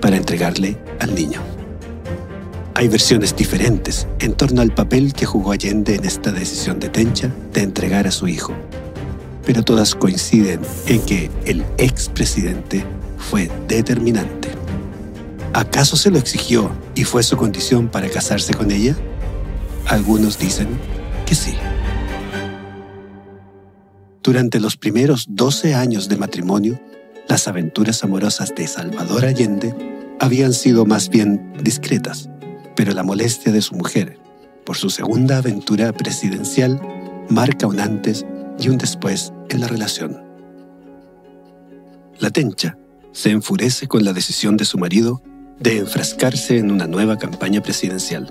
para 0.00 0.16
entregarle 0.16 0.76
al 0.98 1.14
niño. 1.14 1.40
Hay 2.74 2.88
versiones 2.88 3.36
diferentes 3.36 4.06
en 4.20 4.32
torno 4.32 4.62
al 4.62 4.72
papel 4.72 5.12
que 5.12 5.26
jugó 5.26 5.52
Allende 5.52 5.96
en 5.96 6.04
esta 6.04 6.32
decisión 6.32 6.80
de 6.80 6.88
Tencha 6.88 7.30
de 7.52 7.62
entregar 7.62 8.06
a 8.06 8.10
su 8.10 8.26
hijo, 8.26 8.54
pero 9.44 9.62
todas 9.62 9.94
coinciden 9.94 10.60
en 10.86 11.02
que 11.02 11.30
el 11.44 11.64
expresidente 11.76 12.84
fue 13.18 13.50
determinante. 13.68 14.48
¿Acaso 15.52 15.96
se 15.96 16.10
lo 16.10 16.18
exigió 16.18 16.70
y 16.94 17.04
fue 17.04 17.22
su 17.22 17.36
condición 17.36 17.88
para 17.88 18.08
casarse 18.08 18.54
con 18.54 18.70
ella? 18.70 18.96
Algunos 19.86 20.38
dicen 20.38 20.68
que 21.26 21.34
sí. 21.34 21.54
Durante 24.22 24.60
los 24.60 24.76
primeros 24.76 25.26
12 25.28 25.74
años 25.74 26.08
de 26.08 26.16
matrimonio, 26.16 26.80
las 27.30 27.46
aventuras 27.46 28.02
amorosas 28.02 28.52
de 28.56 28.66
Salvador 28.66 29.24
Allende 29.24 29.72
habían 30.18 30.52
sido 30.52 30.84
más 30.84 31.08
bien 31.08 31.52
discretas, 31.62 32.28
pero 32.74 32.92
la 32.92 33.04
molestia 33.04 33.52
de 33.52 33.62
su 33.62 33.76
mujer 33.76 34.18
por 34.66 34.76
su 34.76 34.90
segunda 34.90 35.38
aventura 35.38 35.92
presidencial 35.92 36.80
marca 37.28 37.68
un 37.68 37.78
antes 37.78 38.26
y 38.58 38.68
un 38.68 38.78
después 38.78 39.32
en 39.48 39.60
la 39.60 39.68
relación. 39.68 40.20
La 42.18 42.30
tencha 42.30 42.76
se 43.12 43.30
enfurece 43.30 43.86
con 43.86 44.04
la 44.04 44.12
decisión 44.12 44.56
de 44.56 44.64
su 44.64 44.76
marido 44.76 45.22
de 45.60 45.78
enfrascarse 45.78 46.58
en 46.58 46.72
una 46.72 46.88
nueva 46.88 47.16
campaña 47.16 47.62
presidencial, 47.62 48.28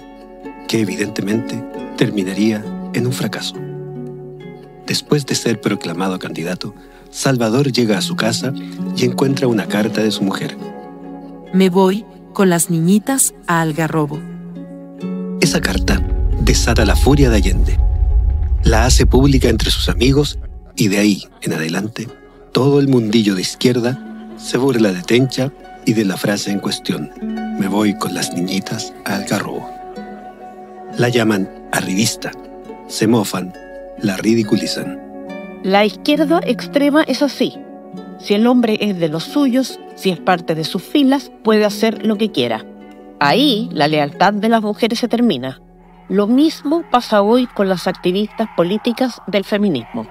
que 0.68 0.82
evidentemente 0.82 1.64
terminaría 1.96 2.66
en 2.94 3.08
un 3.08 3.14
fracaso. 3.14 3.56
Después 4.86 5.26
de 5.26 5.36
ser 5.36 5.62
proclamado 5.62 6.20
candidato, 6.20 6.76
Salvador 7.10 7.72
llega 7.72 7.98
a 7.98 8.02
su 8.02 8.15
casa 8.15 8.54
y 8.95 9.06
encuentra 9.06 9.48
una 9.48 9.67
carta 9.67 10.02
de 10.02 10.12
su 10.12 10.24
mujer. 10.24 10.58
Me 11.54 11.69
voy 11.69 12.06
con 12.34 12.50
las 12.50 12.69
niñitas 12.69 13.34
a 13.48 13.62
Algarrobo. 13.62 14.19
Esa 15.41 15.62
carta 15.62 16.06
desata 16.41 16.86
la 16.86 16.95
furia 16.95 17.30
de 17.30 17.38
Allende. 17.38 17.80
La 18.63 18.86
hace 18.86 19.06
pública 19.06 19.50
entre 19.50 19.72
sus 19.72 19.89
amigos 19.89 20.39
y 20.76 20.88
de 20.88 21.00
ahí 21.00 21.24
en 21.41 21.54
adelante, 21.54 22.08
todo 22.52 22.80
el 22.80 22.88
mundillo 22.88 23.36
de 23.36 23.41
izquierda 23.41 24.00
se 24.38 24.58
burla 24.58 24.91
de 24.91 25.02
Tencha 25.02 25.52
y 25.86 25.93
de 25.93 26.06
la 26.06 26.17
frase 26.17 26.52
en 26.52 26.60
cuestión. 26.60 27.12
Me 27.60 27.67
voy 27.67 27.98
con 27.98 28.13
las 28.13 28.34
niñitas 28.34 28.93
a 29.06 29.15
Algarrobo. 29.15 29.69
La 30.98 31.10
llaman 31.10 31.50
arribista, 31.72 32.32
se 32.88 33.08
mofan 33.08 33.54
la 34.02 34.17
ridiculizan. 34.17 35.09
La 35.63 35.86
izquierda 35.86 36.41
extrema 36.45 37.04
es 37.04 37.22
así. 37.22 37.56
Si 38.19 38.34
el 38.34 38.48
hombre 38.48 38.78
es 38.82 39.00
de 39.00 39.10
los 39.10 39.24
suyos, 39.24 39.80
si 39.95 40.10
es 40.10 40.19
parte 40.19 40.56
de 40.56 40.63
sus 40.63 40.84
filas, 40.84 41.32
puede 41.43 41.65
hacer 41.65 42.06
lo 42.06 42.17
que 42.17 42.32
quiera. 42.32 42.65
Ahí 43.19 43.69
la 43.72 43.88
lealtad 43.88 44.34
de 44.34 44.50
las 44.50 44.62
mujeres 44.62 45.00
se 45.00 45.08
termina. 45.08 45.62
Lo 46.08 46.28
mismo 46.28 46.84
pasa 46.89 47.22
hoy 47.22 47.48
con 47.48 47.69
las 47.69 47.88
activistas 47.88 48.48
políticas 48.56 49.22
del 49.28 49.43
feminismo. 49.43 50.08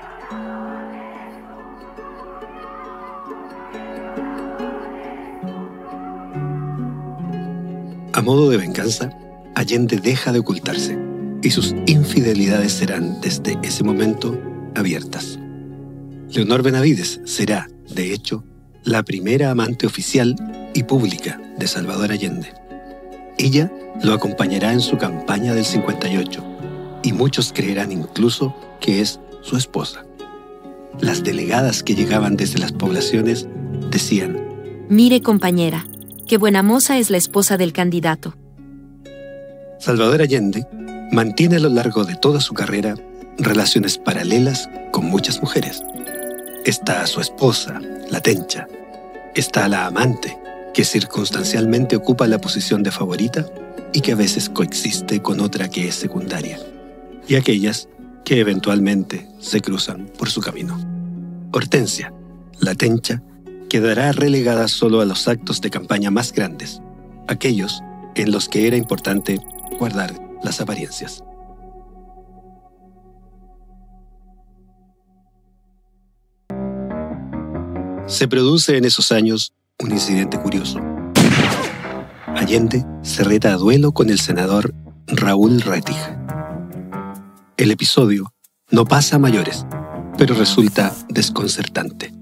modo 8.29 8.51
de 8.51 8.59
venganza, 8.59 9.09
Allende 9.55 9.97
deja 9.97 10.33
de 10.33 10.41
ocultarse 10.41 10.99
y 11.43 11.49
sus 11.49 11.75
infidelidades 11.87 12.75
serán 12.75 13.23
desde 13.23 13.57
ese 13.63 13.83
momento 13.83 14.37
abiertas. 14.75 15.39
Leonor 16.31 16.63
Benavides 16.63 17.21
será, 17.25 17.69
de 17.89 18.13
hecho, 18.13 18.45
la 18.85 19.03
primera 19.03 19.51
amante 19.51 19.87
oficial 19.87 20.37
y 20.75 20.83
pública 20.83 21.41
de 21.59 21.67
Salvador 21.67 22.13
Allende. 22.13 22.53
Ella 23.39 23.73
lo 24.03 24.13
acompañará 24.13 24.73
en 24.73 24.81
su 24.81 24.97
campaña 24.97 25.55
del 25.55 25.65
58 25.65 26.45
y 27.03 27.13
muchos 27.13 27.53
creerán 27.53 27.93
incluso 27.93 28.55
que 28.81 29.01
es 29.01 29.21
su 29.43 29.57
esposa. 29.57 30.05
Las 31.01 31.23
delegadas 31.23 31.83
que 31.83 31.95
llegaban 31.95 32.37
desde 32.37 32.59
las 32.59 32.73
poblaciones 32.73 33.47
decían, 33.91 34.39
Mire 34.89 35.23
compañera, 35.23 35.87
qué 36.27 36.39
buena 36.39 36.63
moza 36.63 36.99
es 36.99 37.11
la 37.11 37.17
esposa 37.19 37.57
del 37.57 37.73
candidato. 37.73 38.35
Salvador 39.79 40.23
Allende 40.23 40.67
mantiene 41.13 41.57
a 41.57 41.61
lo 41.61 41.69
largo 41.69 42.05
de 42.05 42.17
toda 42.17 42.41
su 42.41 42.55
carrera 42.55 42.95
relaciones 43.39 43.99
paralelas 43.99 44.69
con 44.93 45.07
muchas 45.07 45.41
mujeres. 45.41 45.83
Está 46.65 47.07
su 47.07 47.21
esposa, 47.21 47.81
la 48.11 48.21
Tencha. 48.21 48.67
Está 49.35 49.69
la 49.69 49.87
amante, 49.87 50.37
que 50.75 50.85
circunstancialmente 50.85 51.97
ocupa 51.97 52.27
la 52.27 52.41
posición 52.41 52.83
de 52.83 52.91
favorita 52.91 53.47
y 53.93 54.01
que 54.01 54.13
a 54.13 54.17
veces 54.17 54.49
coexiste 54.49 55.23
con 55.23 55.41
otra 55.41 55.69
que 55.69 55.89
es 55.89 55.95
secundaria. 55.95 56.59
Y 57.27 57.37
aquellas 57.37 57.89
que 58.25 58.41
eventualmente 58.41 59.29
se 59.39 59.61
cruzan 59.61 60.11
por 60.19 60.29
su 60.29 60.41
camino. 60.41 60.79
Hortensia, 61.53 62.13
la 62.61 62.75
Tencha, 62.75 63.23
quedará 63.69 64.13
relegada 64.13 64.69
solo 64.69 65.01
a 65.01 65.05
los 65.05 65.29
actos 65.29 65.61
de 65.61 65.71
campaña 65.71 66.11
más 66.11 66.33
grandes, 66.33 66.81
aquellos 67.29 67.83
en 68.15 68.33
los 68.33 68.49
que 68.49 68.67
era 68.67 68.77
importante 68.77 69.41
guardar 69.79 70.13
las 70.43 70.61
apariencias. 70.61 71.23
Se 78.09 78.27
produce 78.27 78.79
en 78.79 78.87
esos 78.87 79.13
años 79.13 79.53
un 79.79 79.91
incidente 79.93 80.41
curioso. 80.41 80.81
Allende 82.27 82.83
se 83.03 83.23
reta 83.23 83.53
a 83.53 83.59
duelo 83.59 83.93
con 83.93 84.09
el 84.09 84.19
senador 84.19 84.75
Raúl 85.07 85.61
Rettig. 85.61 85.97
El 87.59 87.71
episodio 87.71 88.33
no 88.71 88.87
pasa 88.87 89.17
a 89.17 89.19
mayores, 89.19 89.67
pero 90.17 90.35
resulta 90.35 90.97
desconcertante. 91.11 92.15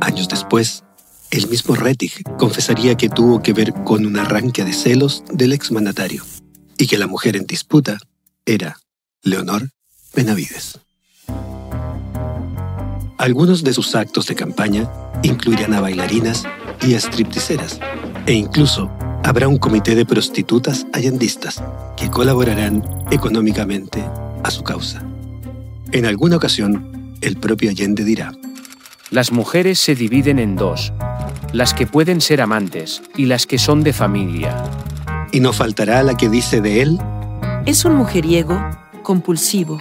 Años 0.00 0.28
después, 0.28 0.84
el 1.32 1.48
mismo 1.48 1.74
Rettig 1.74 2.22
confesaría 2.38 2.96
que 2.96 3.08
tuvo 3.08 3.42
que 3.42 3.52
ver 3.52 3.74
con 3.84 4.06
un 4.06 4.16
arranque 4.16 4.64
de 4.64 4.72
celos 4.72 5.24
del 5.32 5.54
exmandatario 5.54 6.24
y 6.78 6.86
que 6.86 6.98
la 6.98 7.08
mujer 7.08 7.34
en 7.34 7.46
disputa 7.46 7.98
era 8.46 8.78
Leonor 9.22 9.70
Benavides. 10.14 10.78
Algunos 13.22 13.62
de 13.62 13.72
sus 13.72 13.94
actos 13.94 14.26
de 14.26 14.34
campaña 14.34 14.90
incluirán 15.22 15.74
a 15.74 15.80
bailarinas 15.80 16.42
y 16.84 16.94
a 16.94 16.98
stripticeras, 16.98 17.78
e 18.26 18.32
incluso 18.32 18.90
habrá 19.22 19.46
un 19.46 19.58
comité 19.58 19.94
de 19.94 20.04
prostitutas 20.04 20.88
allendistas 20.92 21.62
que 21.96 22.10
colaborarán 22.10 22.82
económicamente 23.12 24.04
a 24.42 24.50
su 24.50 24.64
causa. 24.64 25.04
En 25.92 26.04
alguna 26.04 26.34
ocasión, 26.36 27.14
el 27.20 27.36
propio 27.36 27.70
Allende 27.70 28.02
dirá, 28.02 28.32
Las 29.12 29.30
mujeres 29.30 29.78
se 29.78 29.94
dividen 29.94 30.40
en 30.40 30.56
dos, 30.56 30.92
las 31.52 31.74
que 31.74 31.86
pueden 31.86 32.20
ser 32.20 32.40
amantes 32.40 33.02
y 33.16 33.26
las 33.26 33.46
que 33.46 33.58
son 33.58 33.84
de 33.84 33.92
familia. 33.92 34.64
y 35.30 35.38
no 35.38 35.52
faltará 35.52 36.02
la 36.02 36.16
que 36.16 36.28
dice 36.28 36.60
de 36.60 36.82
él, 36.82 36.98
Es 37.66 37.84
un 37.84 37.94
mujeriego 37.94 38.60
compulsivo. 39.04 39.80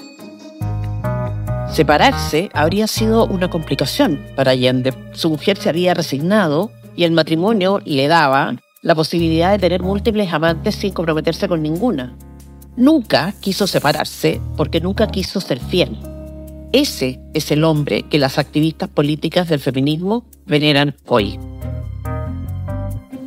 Separarse 1.74 2.50
habría 2.54 2.86
sido 2.86 3.26
una 3.26 3.50
complicación 3.50 4.22
para 4.36 4.52
Allende. 4.52 4.94
Su 5.14 5.30
mujer 5.30 5.58
se 5.58 5.70
había 5.70 5.94
resignado 5.94 6.70
y 6.98 7.06
el 7.06 7.12
matrimonio 7.12 7.80
le 7.86 8.10
daba 8.10 8.58
la 8.82 8.94
posibilidad 8.94 9.52
de 9.52 9.60
tener 9.60 9.82
múltiples 9.82 10.34
amantes 10.34 10.76
sin 10.76 10.92
comprometerse 10.92 11.48
con 11.48 11.62
ninguna. 11.62 12.14
Nunca 12.76 13.34
quiso 13.40 13.68
separarse 13.68 14.42
porque 14.58 14.82
nunca 14.82 15.08
quiso 15.08 15.40
ser 15.40 15.60
fiel. 15.60 15.98
Ese 16.74 17.22
es 17.34 17.52
el 17.52 17.64
hombre 17.64 18.04
que 18.04 18.20
las 18.20 18.38
activistas 18.38 18.90
políticas 18.90 19.48
del 19.48 19.60
feminismo 19.60 20.26
veneran 20.46 20.96
hoy. 21.06 21.40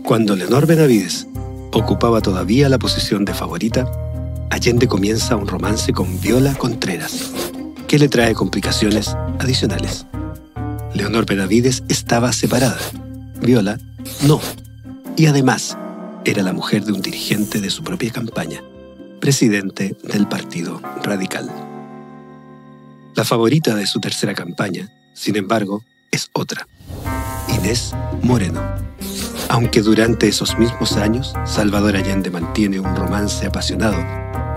Cuando 0.05 0.37
Leonor 0.37 0.67
Benavides 0.67 1.27
ocupaba 1.73 2.21
todavía 2.21 2.69
la 2.69 2.79
posición 2.79 3.25
de 3.25 3.33
favorita, 3.33 3.91
Allende 4.51 4.87
comienza 4.87 5.35
un 5.35 5.47
romance 5.47 5.93
con 5.93 6.21
Viola 6.21 6.55
Contreras, 6.55 7.33
que 7.95 8.01
le 8.01 8.09
trae 8.09 8.35
complicaciones 8.35 9.17
adicionales. 9.39 10.05
Leonor 10.95 11.27
Benavides 11.27 11.85
estaba 11.89 12.33
separada, 12.33 12.77
Viola 13.41 13.79
no, 14.27 14.41
y 15.17 15.27
además 15.27 15.79
era 16.25 16.43
la 16.43 16.53
mujer 16.53 16.85
de 16.85 16.91
un 16.91 17.01
dirigente 17.01 17.61
de 17.61 17.71
su 17.71 17.85
propia 17.85 18.11
campaña, 18.11 18.65
presidente 19.21 19.97
del 20.03 20.27
Partido 20.27 20.83
Radical. 21.05 21.49
La 23.15 23.23
favorita 23.23 23.77
de 23.77 23.87
su 23.87 24.01
tercera 24.01 24.35
campaña, 24.35 24.91
sin 25.13 25.37
embargo, 25.37 25.85
es 26.11 26.31
otra, 26.33 26.67
Inés 27.47 27.95
Moreno. 28.23 28.61
Aunque 29.49 29.83
durante 29.83 30.27
esos 30.27 30.59
mismos 30.59 30.97
años, 30.97 31.33
Salvador 31.45 31.95
Allende 31.95 32.31
mantiene 32.31 32.81
un 32.81 32.97
romance 32.97 33.47
apasionado 33.47 34.05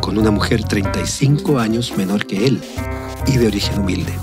con 0.01 0.17
una 0.17 0.31
mujer 0.31 0.63
35 0.63 1.59
años 1.59 1.93
menor 1.95 2.25
que 2.25 2.47
él 2.47 2.63
y 3.27 3.37
de 3.37 3.47
origen 3.47 3.79
humilde, 3.79 4.13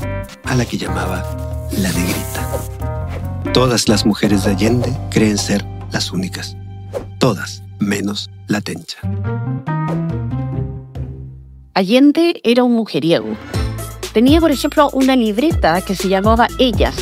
a 0.44 0.54
la 0.54 0.64
que 0.64 0.78
llamaba 0.78 1.24
la 1.72 1.92
negrita. 1.92 3.52
Todas 3.52 3.88
las 3.88 4.04
mujeres 4.04 4.44
de 4.44 4.52
Allende 4.52 4.92
creen 5.10 5.38
ser 5.38 5.64
las 5.92 6.10
únicas, 6.10 6.56
todas 7.18 7.62
menos 7.78 8.30
la 8.48 8.60
tencha. 8.60 8.98
Allende 11.74 12.40
era 12.44 12.62
un 12.64 12.72
mujeriego. 12.72 13.36
Tenía, 14.12 14.40
por 14.40 14.52
ejemplo, 14.52 14.90
una 14.92 15.16
libreta 15.16 15.80
que 15.80 15.96
se 15.96 16.08
llamaba 16.08 16.46
Ellas. 16.58 16.94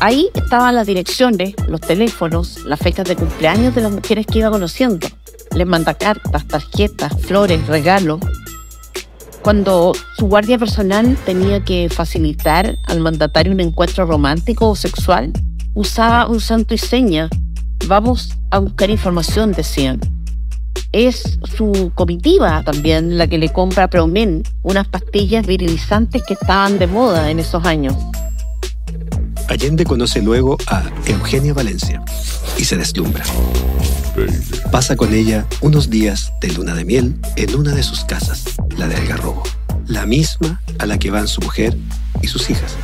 Ahí 0.00 0.28
estaban 0.34 0.74
las 0.74 0.86
direcciones, 0.86 1.54
los 1.66 1.80
teléfonos, 1.80 2.64
las 2.64 2.78
fechas 2.78 3.08
de 3.08 3.16
cumpleaños 3.16 3.74
de 3.74 3.80
las 3.80 3.90
mujeres 3.90 4.26
que 4.26 4.40
iba 4.40 4.50
conociendo. 4.50 5.08
Les 5.54 5.66
manda 5.66 5.94
cartas, 5.94 6.46
tarjetas, 6.46 7.12
flores, 7.22 7.66
regalos. 7.66 8.20
Cuando 9.42 9.92
su 10.16 10.26
guardia 10.26 10.58
personal 10.58 11.16
tenía 11.24 11.64
que 11.64 11.88
facilitar 11.88 12.76
al 12.86 13.00
mandatario 13.00 13.52
un 13.52 13.60
encuentro 13.60 14.04
romántico 14.04 14.68
o 14.70 14.76
sexual, 14.76 15.32
usaba 15.74 16.26
un 16.26 16.40
santo 16.40 16.74
y 16.74 16.78
seña. 16.78 17.28
Vamos 17.86 18.36
a 18.50 18.58
buscar 18.58 18.90
información, 18.90 19.52
decían. 19.52 20.00
Es 20.92 21.38
su 21.56 21.92
comitiva 21.94 22.62
también 22.64 23.18
la 23.18 23.26
que 23.26 23.38
le 23.38 23.50
compra 23.50 23.84
a 23.84 23.88
Promen 23.88 24.42
unas 24.62 24.88
pastillas 24.88 25.46
virilizantes 25.46 26.22
que 26.26 26.34
estaban 26.34 26.78
de 26.78 26.86
moda 26.86 27.30
en 27.30 27.38
esos 27.38 27.64
años. 27.64 27.94
Allende 29.48 29.84
conoce 29.84 30.20
luego 30.20 30.58
a 30.66 30.82
Eugenia 31.06 31.54
Valencia 31.54 32.02
y 32.58 32.64
se 32.64 32.76
deslumbra. 32.76 33.24
Pasa 34.70 34.96
con 34.96 35.14
ella 35.14 35.46
unos 35.62 35.88
días 35.88 36.32
de 36.42 36.52
luna 36.52 36.74
de 36.74 36.84
miel 36.84 37.18
en 37.36 37.56
una 37.56 37.74
de 37.74 37.82
sus 37.82 38.04
casas, 38.04 38.44
la 38.76 38.86
de 38.86 38.96
Algarrobo, 38.96 39.42
la 39.86 40.04
misma 40.04 40.60
a 40.78 40.84
la 40.84 40.98
que 40.98 41.10
van 41.10 41.26
su 41.26 41.40
mujer 41.40 41.76
y 42.20 42.28
sus 42.28 42.50
hijas. 42.50 42.76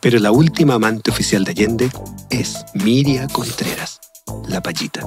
Pero 0.00 0.18
la 0.18 0.32
última 0.32 0.74
amante 0.74 1.10
oficial 1.10 1.44
de 1.44 1.50
Allende 1.50 1.90
es 2.30 2.64
Miria 2.74 3.28
Contreras, 3.28 4.00
la 4.48 4.62
payita, 4.62 5.06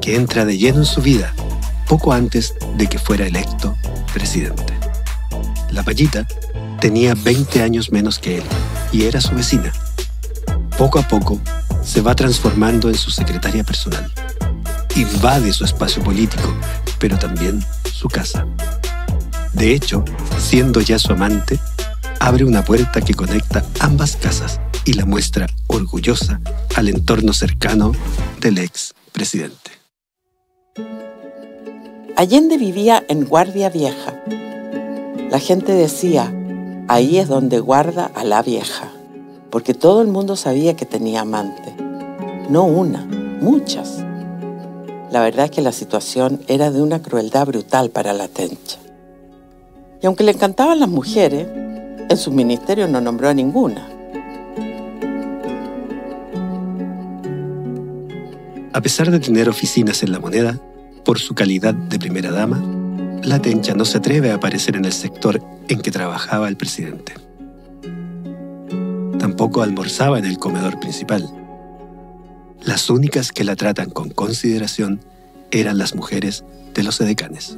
que 0.00 0.16
entra 0.16 0.46
de 0.46 0.56
lleno 0.56 0.78
en 0.78 0.86
su 0.86 1.02
vida 1.02 1.34
poco 1.86 2.12
antes 2.12 2.54
de 2.76 2.86
que 2.86 2.98
fuera 2.98 3.26
electo 3.26 3.76
presidente. 4.12 4.72
La 5.70 5.82
payita 5.82 6.26
tenía 6.80 7.14
20 7.14 7.62
años 7.62 7.92
menos 7.92 8.18
que 8.18 8.38
él 8.38 8.44
y 8.90 9.04
era 9.04 9.20
su 9.20 9.34
vecina. 9.34 9.70
Poco 10.78 10.98
a 10.98 11.06
poco 11.06 11.38
se 11.84 12.00
va 12.00 12.14
transformando 12.14 12.88
en 12.88 12.96
su 12.96 13.10
secretaria 13.10 13.62
personal. 13.62 14.10
Invade 14.96 15.52
su 15.52 15.66
espacio 15.66 16.02
político, 16.02 16.54
pero 16.98 17.18
también 17.18 17.62
su 17.92 18.08
casa. 18.08 18.46
De 19.52 19.74
hecho, 19.74 20.02
siendo 20.38 20.80
ya 20.80 20.98
su 20.98 21.12
amante, 21.12 21.58
abre 22.18 22.46
una 22.46 22.64
puerta 22.64 23.02
que 23.02 23.12
conecta 23.12 23.62
ambas 23.80 24.16
casas 24.16 24.58
y 24.86 24.94
la 24.94 25.04
muestra 25.04 25.48
orgullosa 25.66 26.40
al 26.76 26.88
entorno 26.88 27.34
cercano 27.34 27.92
del 28.40 28.56
ex 28.56 28.94
presidente. 29.12 29.72
Allende 32.16 32.56
vivía 32.56 33.04
en 33.10 33.26
Guardia 33.26 33.68
Vieja. 33.68 34.22
La 35.30 35.40
gente 35.40 35.72
decía, 35.72 36.32
ahí 36.88 37.18
es 37.18 37.28
donde 37.28 37.60
guarda 37.60 38.10
a 38.14 38.24
la 38.24 38.42
vieja, 38.42 38.90
porque 39.50 39.74
todo 39.74 40.00
el 40.00 40.08
mundo 40.08 40.36
sabía 40.36 40.74
que 40.74 40.86
tenía 40.86 41.20
amante. 41.20 41.76
No 42.48 42.64
una, 42.64 43.04
muchas. 43.42 44.05
La 45.10 45.20
verdad 45.20 45.46
es 45.46 45.50
que 45.50 45.62
la 45.62 45.72
situación 45.72 46.40
era 46.48 46.70
de 46.70 46.82
una 46.82 47.00
crueldad 47.00 47.46
brutal 47.46 47.90
para 47.90 48.12
la 48.12 48.28
Tencha. 48.28 48.78
Y 50.02 50.06
aunque 50.06 50.24
le 50.24 50.32
encantaban 50.32 50.80
las 50.80 50.88
mujeres, 50.88 51.46
en 52.08 52.16
su 52.16 52.32
ministerio 52.32 52.88
no 52.88 53.00
nombró 53.00 53.28
a 53.28 53.34
ninguna. 53.34 53.88
A 58.72 58.80
pesar 58.80 59.10
de 59.10 59.20
tener 59.20 59.48
oficinas 59.48 60.02
en 60.02 60.12
la 60.12 60.18
moneda, 60.18 60.60
por 61.04 61.18
su 61.18 61.34
calidad 61.34 61.72
de 61.72 61.98
primera 61.98 62.30
dama, 62.30 62.62
la 63.22 63.40
Tencha 63.40 63.74
no 63.74 63.84
se 63.84 63.98
atreve 63.98 64.32
a 64.32 64.34
aparecer 64.34 64.76
en 64.76 64.84
el 64.84 64.92
sector 64.92 65.40
en 65.68 65.80
que 65.80 65.90
trabajaba 65.90 66.48
el 66.48 66.56
presidente. 66.56 67.14
Tampoco 69.18 69.62
almorzaba 69.62 70.18
en 70.18 70.26
el 70.26 70.38
comedor 70.38 70.78
principal. 70.78 71.45
Las 72.64 72.90
únicas 72.90 73.32
que 73.32 73.44
la 73.44 73.56
tratan 73.56 73.90
con 73.90 74.10
consideración 74.10 75.00
eran 75.50 75.78
las 75.78 75.94
mujeres 75.94 76.44
de 76.74 76.82
los 76.82 77.00
edecanes. 77.00 77.56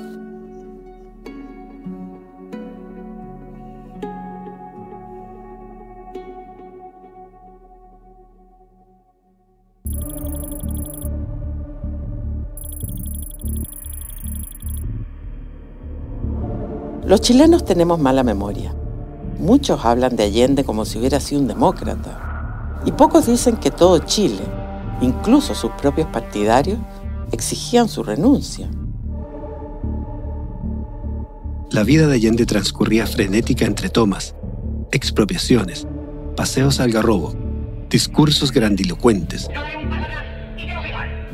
Los 17.08 17.22
chilenos 17.22 17.64
tenemos 17.64 17.98
mala 17.98 18.22
memoria. 18.22 18.74
Muchos 19.38 19.82
hablan 19.82 20.14
de 20.14 20.24
Allende 20.24 20.62
como 20.62 20.84
si 20.84 20.98
hubiera 20.98 21.20
sido 21.20 21.40
un 21.40 21.48
demócrata. 21.48 22.82
Y 22.84 22.92
pocos 22.92 23.24
dicen 23.24 23.56
que 23.56 23.70
todo 23.70 23.98
Chile, 24.00 24.42
incluso 25.00 25.54
sus 25.54 25.70
propios 25.72 26.08
partidarios, 26.08 26.78
exigían 27.32 27.88
su 27.88 28.02
renuncia. 28.02 28.68
La 31.70 31.84
vida 31.84 32.06
de 32.06 32.14
Allende 32.14 32.46
transcurría 32.46 33.06
frenética 33.06 33.66
entre 33.66 33.90
tomas, 33.90 34.34
expropiaciones, 34.90 35.86
paseos 36.34 36.80
al 36.80 36.90
garrobo, 36.90 37.34
discursos 37.90 38.52
grandilocuentes, 38.52 39.50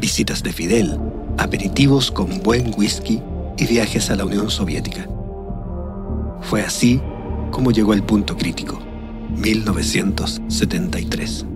visitas 0.01 0.43
de 0.43 0.53
Fidel, 0.53 0.99
aperitivos 1.39 2.11
con 2.11 2.43
buen 2.43 2.75
whisky 2.77 3.23
y 3.57 3.67
viajes 3.67 4.11
a 4.11 4.17
la 4.17 4.25
Unión 4.25 4.51
Soviética. 4.51 5.09
Fue 6.41 6.63
así 6.63 7.01
como 7.51 7.71
llegó 7.71 7.95
el 7.95 8.03
punto 8.03 8.37
crítico, 8.37 8.81
1973. 9.37 11.47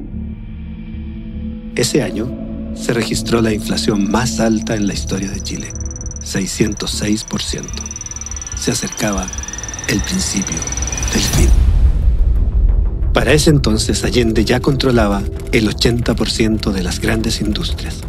Ese 1.78 2.02
año 2.02 2.28
se 2.74 2.92
registró 2.92 3.40
la 3.40 3.54
inflación 3.54 4.10
más 4.10 4.40
alta 4.40 4.74
en 4.74 4.88
la 4.88 4.94
historia 4.94 5.30
de 5.30 5.40
Chile, 5.40 5.72
606%. 6.24 7.62
Se 8.58 8.72
acercaba 8.72 9.28
el 9.86 10.00
principio 10.00 10.56
del 11.12 11.22
fin. 11.22 11.48
Para 13.14 13.32
ese 13.32 13.50
entonces 13.50 14.02
Allende 14.02 14.44
ya 14.44 14.58
controlaba 14.58 15.22
el 15.52 15.68
80% 15.68 16.72
de 16.72 16.82
las 16.82 16.98
grandes 16.98 17.40
industrias, 17.40 18.00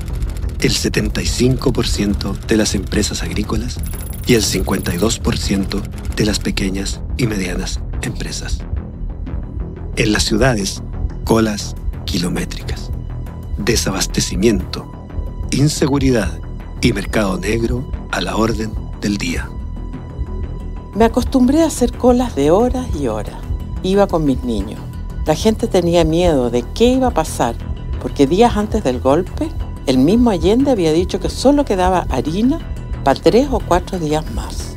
el 0.62 0.72
75% 0.72 2.40
de 2.48 2.58
las 2.58 2.74
empresas 2.74 3.22
agrícolas 3.22 3.78
y 4.26 4.34
el 4.34 4.42
52% 4.42 5.82
de 6.16 6.26
las 6.26 6.40
pequeñas 6.40 7.02
y 7.18 7.28
medianas 7.28 7.82
empresas. 8.02 8.62
En 9.96 10.12
las 10.12 10.24
ciudades, 10.24 10.82
colas 11.24 11.76
kilométricas, 12.06 12.79
desabastecimiento, 13.60 14.90
inseguridad 15.52 16.40
y 16.82 16.94
mercado 16.94 17.38
negro 17.38 17.84
a 18.12 18.22
la 18.22 18.38
orden 18.38 18.72
del 19.02 19.18
día. 19.18 19.50
Me 20.96 21.06
acostumbré 21.06 21.62
a 21.62 21.68
hacer 21.68 21.92
colas 21.94 22.36
de 22.36 22.52
horas 22.52 22.88
y 23.00 23.08
horas. 23.08 23.36
Iba 23.84 24.08
con 24.08 24.26
mis 24.26 24.44
niños. 24.44 24.80
La 25.26 25.36
gente 25.36 25.68
tenía 25.68 26.04
miedo 26.04 26.50
de 26.50 26.64
qué 26.74 26.86
iba 26.86 27.08
a 27.08 27.14
pasar, 27.14 27.56
porque 28.02 28.28
días 28.28 28.56
antes 28.58 28.84
del 28.84 29.00
golpe, 29.00 29.50
el 29.86 29.98
mismo 29.98 30.30
Allende 30.30 30.72
había 30.72 30.94
dicho 30.94 31.20
que 31.20 31.30
solo 31.30 31.66
quedaba 31.66 32.08
harina 32.10 32.60
para 33.04 33.22
tres 33.22 33.48
o 33.52 33.60
cuatro 33.60 34.00
días 34.00 34.24
más. 34.34 34.74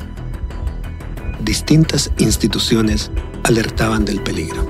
Distintas 1.41 2.11
instituciones 2.17 3.11
alertaban 3.43 4.05
del 4.05 4.21
peligro. 4.21 4.65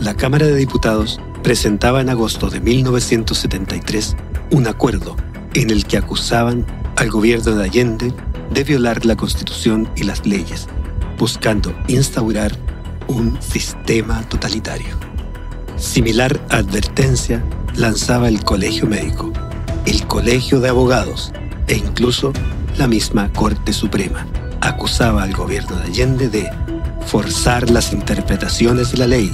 La 0.00 0.14
Cámara 0.14 0.46
de 0.46 0.56
Diputados 0.56 1.20
presentaba 1.44 2.00
en 2.00 2.08
agosto 2.08 2.48
de 2.48 2.58
1973 2.58 4.16
un 4.50 4.66
acuerdo 4.66 5.14
en 5.52 5.70
el 5.70 5.84
que 5.84 5.98
acusaban 5.98 6.64
al 6.96 7.10
gobierno 7.10 7.54
de 7.54 7.64
Allende 7.64 8.12
de 8.50 8.64
violar 8.64 9.04
la 9.04 9.14
Constitución 9.14 9.88
y 9.94 10.04
las 10.04 10.26
leyes, 10.26 10.68
buscando 11.18 11.74
instaurar 11.86 12.56
un 13.08 13.40
sistema 13.42 14.26
totalitario. 14.28 14.96
Similar 15.76 16.40
advertencia 16.48 17.44
lanzaba 17.76 18.28
el 18.28 18.42
Colegio 18.42 18.86
Médico, 18.86 19.30
el 19.84 20.06
Colegio 20.06 20.60
de 20.60 20.70
Abogados 20.70 21.30
e 21.68 21.76
incluso 21.76 22.32
la 22.78 22.88
misma 22.88 23.30
Corte 23.32 23.74
Suprema 23.74 24.26
acusaba 24.62 25.22
al 25.22 25.34
gobierno 25.34 25.76
de 25.76 25.84
Allende 25.84 26.28
de 26.30 26.50
forzar 27.06 27.68
las 27.68 27.92
interpretaciones 27.92 28.92
de 28.92 28.98
la 28.98 29.06
ley, 29.06 29.30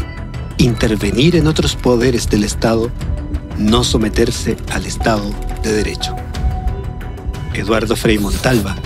intervenir 0.61 1.37
en 1.37 1.47
otros 1.47 1.75
poderes 1.75 2.29
del 2.29 2.45
Estado, 2.45 2.91
no 3.59 3.83
someterse 3.83 4.57
al 4.71 4.85
Estado 4.85 5.25
de 5.63 5.73
Derecho. 5.73 6.15
Eduardo 7.55 7.97
Frei 7.97 8.19
Montalva, 8.19 8.77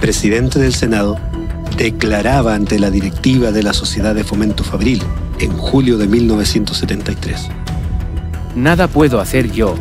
presidente 0.00 0.58
del 0.58 0.72
Senado, 0.72 1.18
declaraba 1.76 2.54
ante 2.54 2.78
la 2.78 2.90
directiva 2.90 3.50
de 3.50 3.62
la 3.62 3.72
Sociedad 3.72 4.14
de 4.14 4.24
Fomento 4.24 4.62
Fabril 4.62 5.02
en 5.40 5.52
julio 5.56 5.98
de 5.98 6.06
1973. 6.06 7.48
Nada 8.54 8.88
puedo 8.88 9.20
hacer 9.20 9.50
yo, 9.50 9.74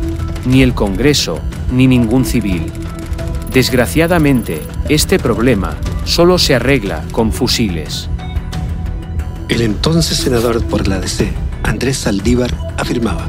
ni 0.45 0.63
el 0.63 0.73
Congreso, 0.73 1.39
ni 1.71 1.87
ningún 1.87 2.25
civil. 2.25 2.71
Desgraciadamente, 3.53 4.61
este 4.89 5.19
problema 5.19 5.77
solo 6.03 6.37
se 6.39 6.55
arregla 6.55 7.05
con 7.11 7.31
fusiles. 7.31 8.09
El 9.47 9.61
entonces 9.61 10.17
senador 10.17 10.63
por 10.65 10.87
la 10.87 10.99
DC, 10.99 11.31
Andrés 11.61 11.99
Saldívar, 11.99 12.51
afirmaba, 12.77 13.27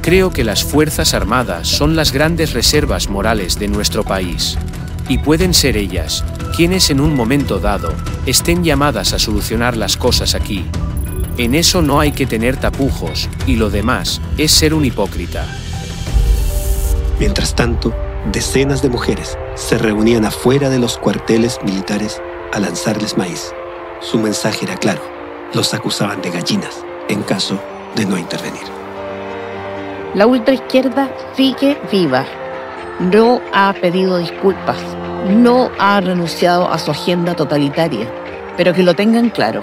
Creo 0.00 0.30
que 0.30 0.44
las 0.44 0.62
Fuerzas 0.62 1.12
Armadas 1.12 1.66
son 1.66 1.96
las 1.96 2.12
grandes 2.12 2.52
reservas 2.52 3.08
morales 3.10 3.58
de 3.58 3.66
nuestro 3.66 4.04
país. 4.04 4.56
Y 5.08 5.18
pueden 5.18 5.52
ser 5.52 5.76
ellas, 5.76 6.24
quienes 6.56 6.90
en 6.90 7.00
un 7.00 7.16
momento 7.16 7.58
dado 7.58 7.92
estén 8.26 8.62
llamadas 8.62 9.12
a 9.12 9.18
solucionar 9.18 9.76
las 9.76 9.96
cosas 9.96 10.36
aquí. 10.36 10.64
En 11.36 11.56
eso 11.56 11.82
no 11.82 11.98
hay 11.98 12.12
que 12.12 12.26
tener 12.26 12.56
tapujos, 12.56 13.28
y 13.48 13.56
lo 13.56 13.68
demás 13.68 14.20
es 14.38 14.52
ser 14.52 14.72
un 14.72 14.84
hipócrita. 14.84 15.44
Mientras 17.18 17.56
tanto, 17.56 17.92
decenas 18.30 18.82
de 18.82 18.88
mujeres 18.88 19.36
se 19.56 19.78
reunían 19.78 20.24
afuera 20.24 20.70
de 20.70 20.78
los 20.78 20.96
cuarteles 20.96 21.58
militares 21.64 22.22
a 22.52 22.60
lanzarles 22.60 23.16
maíz. 23.16 23.52
Su 24.00 24.18
mensaje 24.20 24.66
era 24.66 24.76
claro, 24.76 25.15
los 25.54 25.72
acusaban 25.74 26.22
de 26.22 26.30
gallinas 26.30 26.84
en 27.08 27.22
caso 27.22 27.58
de 27.94 28.04
no 28.06 28.18
intervenir. 28.18 28.62
La 30.14 30.26
ultraizquierda 30.26 31.10
sigue 31.34 31.78
viva. 31.90 32.24
No 32.98 33.40
ha 33.52 33.74
pedido 33.80 34.18
disculpas. 34.18 34.78
No 35.28 35.70
ha 35.78 36.00
renunciado 36.00 36.70
a 36.70 36.78
su 36.78 36.90
agenda 36.90 37.34
totalitaria. 37.34 38.06
Pero 38.56 38.72
que 38.72 38.82
lo 38.82 38.94
tengan 38.94 39.28
claro, 39.28 39.62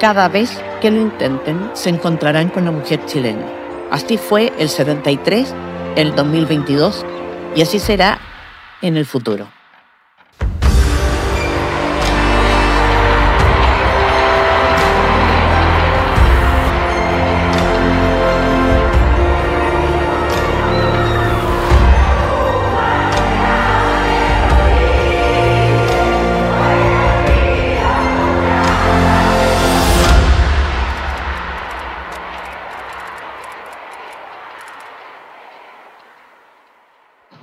cada 0.00 0.28
vez 0.28 0.60
que 0.80 0.90
lo 0.90 1.00
intenten 1.00 1.70
se 1.74 1.90
encontrarán 1.90 2.48
con 2.48 2.64
la 2.64 2.72
mujer 2.72 3.04
chilena. 3.06 3.46
Así 3.90 4.18
fue 4.18 4.52
el 4.58 4.68
73, 4.68 5.54
el 5.96 6.14
2022 6.16 7.04
y 7.54 7.62
así 7.62 7.78
será 7.78 8.18
en 8.80 8.96
el 8.96 9.06
futuro. 9.06 9.46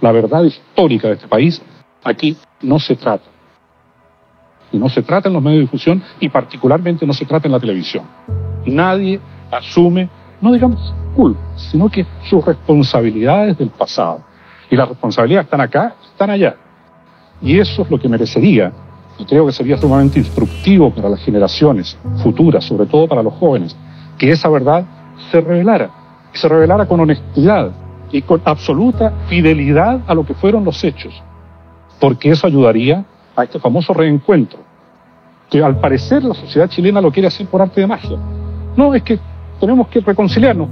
La 0.01 0.11
verdad 0.11 0.43
histórica 0.43 1.07
de 1.07 1.15
este 1.15 1.27
país, 1.27 1.61
aquí 2.03 2.37
no 2.61 2.79
se 2.79 2.95
trata. 2.95 3.25
Y 4.71 4.77
no 4.77 4.87
se 4.89 5.01
trata 5.01 5.29
en 5.29 5.33
los 5.33 5.43
medios 5.43 5.59
de 5.59 5.61
difusión 5.61 6.03
y 6.19 6.29
particularmente 6.29 7.05
no 7.05 7.13
se 7.13 7.25
trata 7.25 7.47
en 7.47 7.53
la 7.53 7.59
televisión. 7.59 8.05
Nadie 8.65 9.19
asume, 9.51 10.09
no 10.41 10.53
digamos 10.53 10.93
culpa, 11.15 11.39
sino 11.55 11.89
que 11.89 12.05
sus 12.29 12.45
responsabilidades 12.45 13.57
del 13.57 13.69
pasado. 13.69 14.23
Y 14.69 14.75
las 14.75 14.87
responsabilidades 14.87 15.45
están 15.45 15.61
acá, 15.61 15.95
están 16.11 16.29
allá. 16.29 16.55
Y 17.41 17.57
eso 17.57 17.81
es 17.81 17.89
lo 17.89 17.99
que 17.99 18.07
merecería, 18.07 18.71
y 19.17 19.25
creo 19.25 19.45
que 19.45 19.51
sería 19.51 19.77
sumamente 19.77 20.19
instructivo 20.19 20.91
para 20.91 21.09
las 21.09 21.19
generaciones 21.21 21.97
futuras, 22.23 22.63
sobre 22.63 22.85
todo 22.85 23.07
para 23.07 23.21
los 23.21 23.33
jóvenes, 23.33 23.75
que 24.17 24.31
esa 24.31 24.49
verdad 24.49 24.85
se 25.31 25.41
revelara, 25.41 25.89
que 26.31 26.37
se 26.37 26.47
revelara 26.47 26.85
con 26.85 26.99
honestidad 26.99 27.71
y 28.11 28.21
con 28.21 28.41
absoluta 28.45 29.13
fidelidad 29.27 30.01
a 30.07 30.13
lo 30.13 30.25
que 30.25 30.33
fueron 30.33 30.65
los 30.65 30.83
hechos, 30.83 31.13
porque 31.99 32.29
eso 32.29 32.47
ayudaría 32.47 33.05
a 33.35 33.43
este 33.43 33.59
famoso 33.59 33.93
reencuentro, 33.93 34.59
que 35.49 35.63
al 35.63 35.79
parecer 35.79 36.23
la 36.23 36.33
sociedad 36.33 36.69
chilena 36.69 37.01
lo 37.01 37.11
quiere 37.11 37.27
hacer 37.27 37.47
por 37.47 37.61
arte 37.61 37.81
de 37.81 37.87
magia. 37.87 38.17
No, 38.75 38.93
es 38.93 39.03
que 39.03 39.19
tenemos 39.59 39.87
que 39.87 39.99
reconciliarnos. 39.99 40.69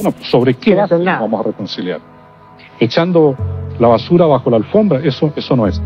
Bueno, 0.00 0.16
¿sobre 0.22 0.54
qué 0.54 0.74
vamos 0.74 1.40
a 1.40 1.42
reconciliar? 1.42 2.00
Echando 2.78 3.36
la 3.78 3.88
basura 3.88 4.26
bajo 4.26 4.50
la 4.50 4.56
alfombra, 4.56 5.00
eso, 5.02 5.32
eso 5.34 5.56
no 5.56 5.66
es. 5.66 5.80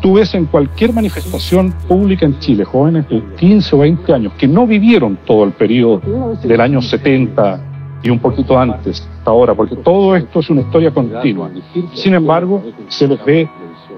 Tú 0.00 0.14
ves 0.14 0.32
en 0.34 0.46
cualquier 0.46 0.92
manifestación 0.92 1.72
pública 1.88 2.24
en 2.24 2.38
Chile 2.38 2.64
jóvenes 2.64 3.08
de 3.08 3.20
15 3.36 3.74
o 3.74 3.78
20 3.80 4.12
años 4.12 4.32
que 4.38 4.46
no 4.46 4.66
vivieron 4.66 5.18
todo 5.26 5.44
el 5.44 5.52
periodo 5.52 6.00
del 6.42 6.60
año 6.60 6.80
70 6.80 7.67
y 8.02 8.10
un 8.10 8.18
poquito 8.18 8.58
antes, 8.58 9.00
hasta 9.00 9.30
ahora, 9.30 9.54
porque 9.54 9.76
todo 9.76 10.14
esto 10.14 10.40
es 10.40 10.50
una 10.50 10.60
historia 10.60 10.90
continua. 10.90 11.50
Sin 11.94 12.14
embargo, 12.14 12.62
se 12.88 13.08
les 13.08 13.24
ve 13.24 13.48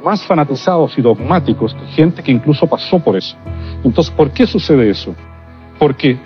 más 0.03 0.25
fanatizados 0.25 0.97
y 0.99 1.03
dogmáticos 1.03 1.75
que 1.75 1.87
gente 1.89 2.23
que 2.23 2.33
incluso 2.33 2.67
pasó 2.67 2.99
por 2.99 3.17
eso. 3.17 3.37
Entonces, 3.85 4.13
¿por 4.15 4.31
qué 4.31 4.47
sucede 4.47 4.89
eso? 4.91 5.15
Porque 5.79 6.19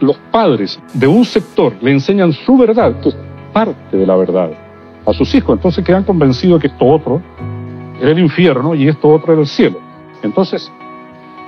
los 0.00 0.16
padres 0.30 0.80
de 0.94 1.06
un 1.06 1.24
sector 1.24 1.74
le 1.80 1.92
enseñan 1.92 2.32
su 2.32 2.56
verdad, 2.56 2.98
que 3.00 3.10
es 3.10 3.16
parte 3.52 3.96
de 3.96 4.06
la 4.06 4.16
verdad, 4.16 4.50
a 5.04 5.12
sus 5.12 5.34
hijos. 5.34 5.56
Entonces 5.56 5.84
quedan 5.84 6.04
convencidos 6.04 6.60
que 6.60 6.68
esto 6.68 6.86
otro 6.86 7.22
era 8.00 8.10
el 8.10 8.18
infierno 8.18 8.74
y 8.74 8.88
esto 8.88 9.08
otro 9.08 9.32
era 9.32 9.42
el 9.42 9.48
cielo. 9.48 9.78
Entonces, 10.22 10.70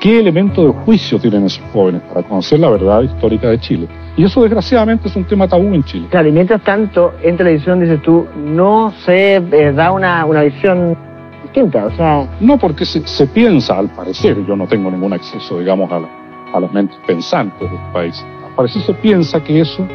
¿qué 0.00 0.18
elemento 0.18 0.66
de 0.66 0.72
juicio 0.72 1.18
tienen 1.20 1.44
esos 1.44 1.62
jóvenes 1.72 2.02
para 2.08 2.26
conocer 2.26 2.58
la 2.58 2.70
verdad 2.70 3.02
histórica 3.02 3.48
de 3.50 3.60
Chile? 3.60 3.88
Y 4.16 4.24
eso 4.24 4.42
desgraciadamente 4.42 5.08
es 5.08 5.14
un 5.14 5.24
tema 5.24 5.46
tabú 5.46 5.72
en 5.74 5.84
Chile. 5.84 6.08
Claro, 6.10 6.28
y 6.28 6.32
mientras 6.32 6.62
tanto, 6.62 7.12
en 7.22 7.36
televisión, 7.36 7.80
dices 7.80 8.02
tú, 8.02 8.26
no 8.36 8.92
se 9.04 9.36
eh, 9.36 9.72
da 9.72 9.92
una, 9.92 10.24
una 10.24 10.42
visión 10.42 10.96
distinta, 11.42 11.86
o 11.86 11.90
sea... 11.92 12.28
No, 12.40 12.58
porque 12.58 12.84
se, 12.84 13.06
se, 13.06 13.26
piensa, 13.26 13.78
al 13.78 13.90
parecer, 13.90 14.44
yo 14.46 14.56
no 14.56 14.66
tengo 14.66 14.90
ningún 14.90 15.12
acceso, 15.12 15.58
digamos, 15.58 15.92
a, 15.92 16.00
la, 16.00 16.08
a 16.54 16.60
las 16.60 16.72
mentes 16.72 16.96
pensantes 17.06 17.70
del 17.70 17.92
país, 17.92 18.24
al 18.44 18.54
parecer 18.56 18.82
se 18.82 18.94
piensa 18.94 19.42
que 19.44 19.60
eso 19.60 19.86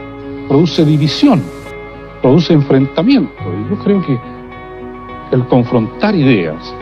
produce 0.47 0.85
división, 0.85 1.41
produce 2.21 2.53
enfrentamiento. 2.53 3.33
Y 3.43 3.69
yo 3.69 3.83
creo 3.83 4.01
que 4.05 4.17
el 5.31 5.45
confrontar 5.47 6.15
ideas, 6.15 6.73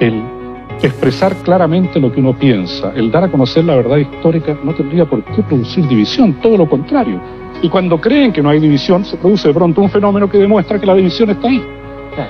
el 0.00 0.39
expresar 0.86 1.34
claramente 1.36 2.00
lo 2.00 2.12
que 2.12 2.20
uno 2.20 2.34
piensa, 2.36 2.92
el 2.94 3.10
dar 3.10 3.24
a 3.24 3.30
conocer 3.30 3.64
la 3.64 3.76
verdad 3.76 3.98
histórica, 3.98 4.56
no 4.62 4.74
tendría 4.74 5.04
por 5.04 5.22
qué 5.24 5.42
producir 5.42 5.86
división, 5.86 6.34
todo 6.40 6.56
lo 6.56 6.68
contrario. 6.68 7.20
Y 7.62 7.68
cuando 7.68 8.00
creen 8.00 8.32
que 8.32 8.42
no 8.42 8.48
hay 8.48 8.60
división, 8.60 9.04
se 9.04 9.16
produce 9.16 9.48
de 9.48 9.54
pronto 9.54 9.80
un 9.80 9.90
fenómeno 9.90 10.28
que 10.28 10.38
demuestra 10.38 10.78
que 10.78 10.86
la 10.86 10.94
división 10.94 11.30
está 11.30 11.48
ahí. 11.48 11.62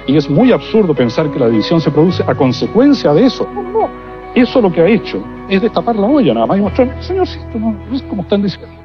Y 0.06 0.16
es 0.16 0.28
muy 0.28 0.52
absurdo 0.52 0.94
pensar 0.94 1.30
que 1.30 1.38
la 1.38 1.48
división 1.48 1.80
se 1.80 1.90
produce 1.90 2.22
a 2.26 2.34
consecuencia 2.34 3.12
de 3.14 3.26
eso. 3.26 3.48
No, 3.54 3.62
no. 3.62 3.88
Eso 4.34 4.60
lo 4.60 4.70
que 4.70 4.80
ha 4.80 4.86
hecho 4.86 5.22
es 5.48 5.60
destapar 5.60 5.96
la 5.96 6.06
olla 6.06 6.34
nada 6.34 6.46
más 6.46 6.58
y 6.58 6.60
mostrar, 6.60 7.02
señor, 7.02 7.26
si 7.26 7.38
esto 7.38 7.58
no 7.58 7.76
es 7.92 8.02
como 8.02 8.22
están 8.22 8.42
diciendo. 8.42 8.79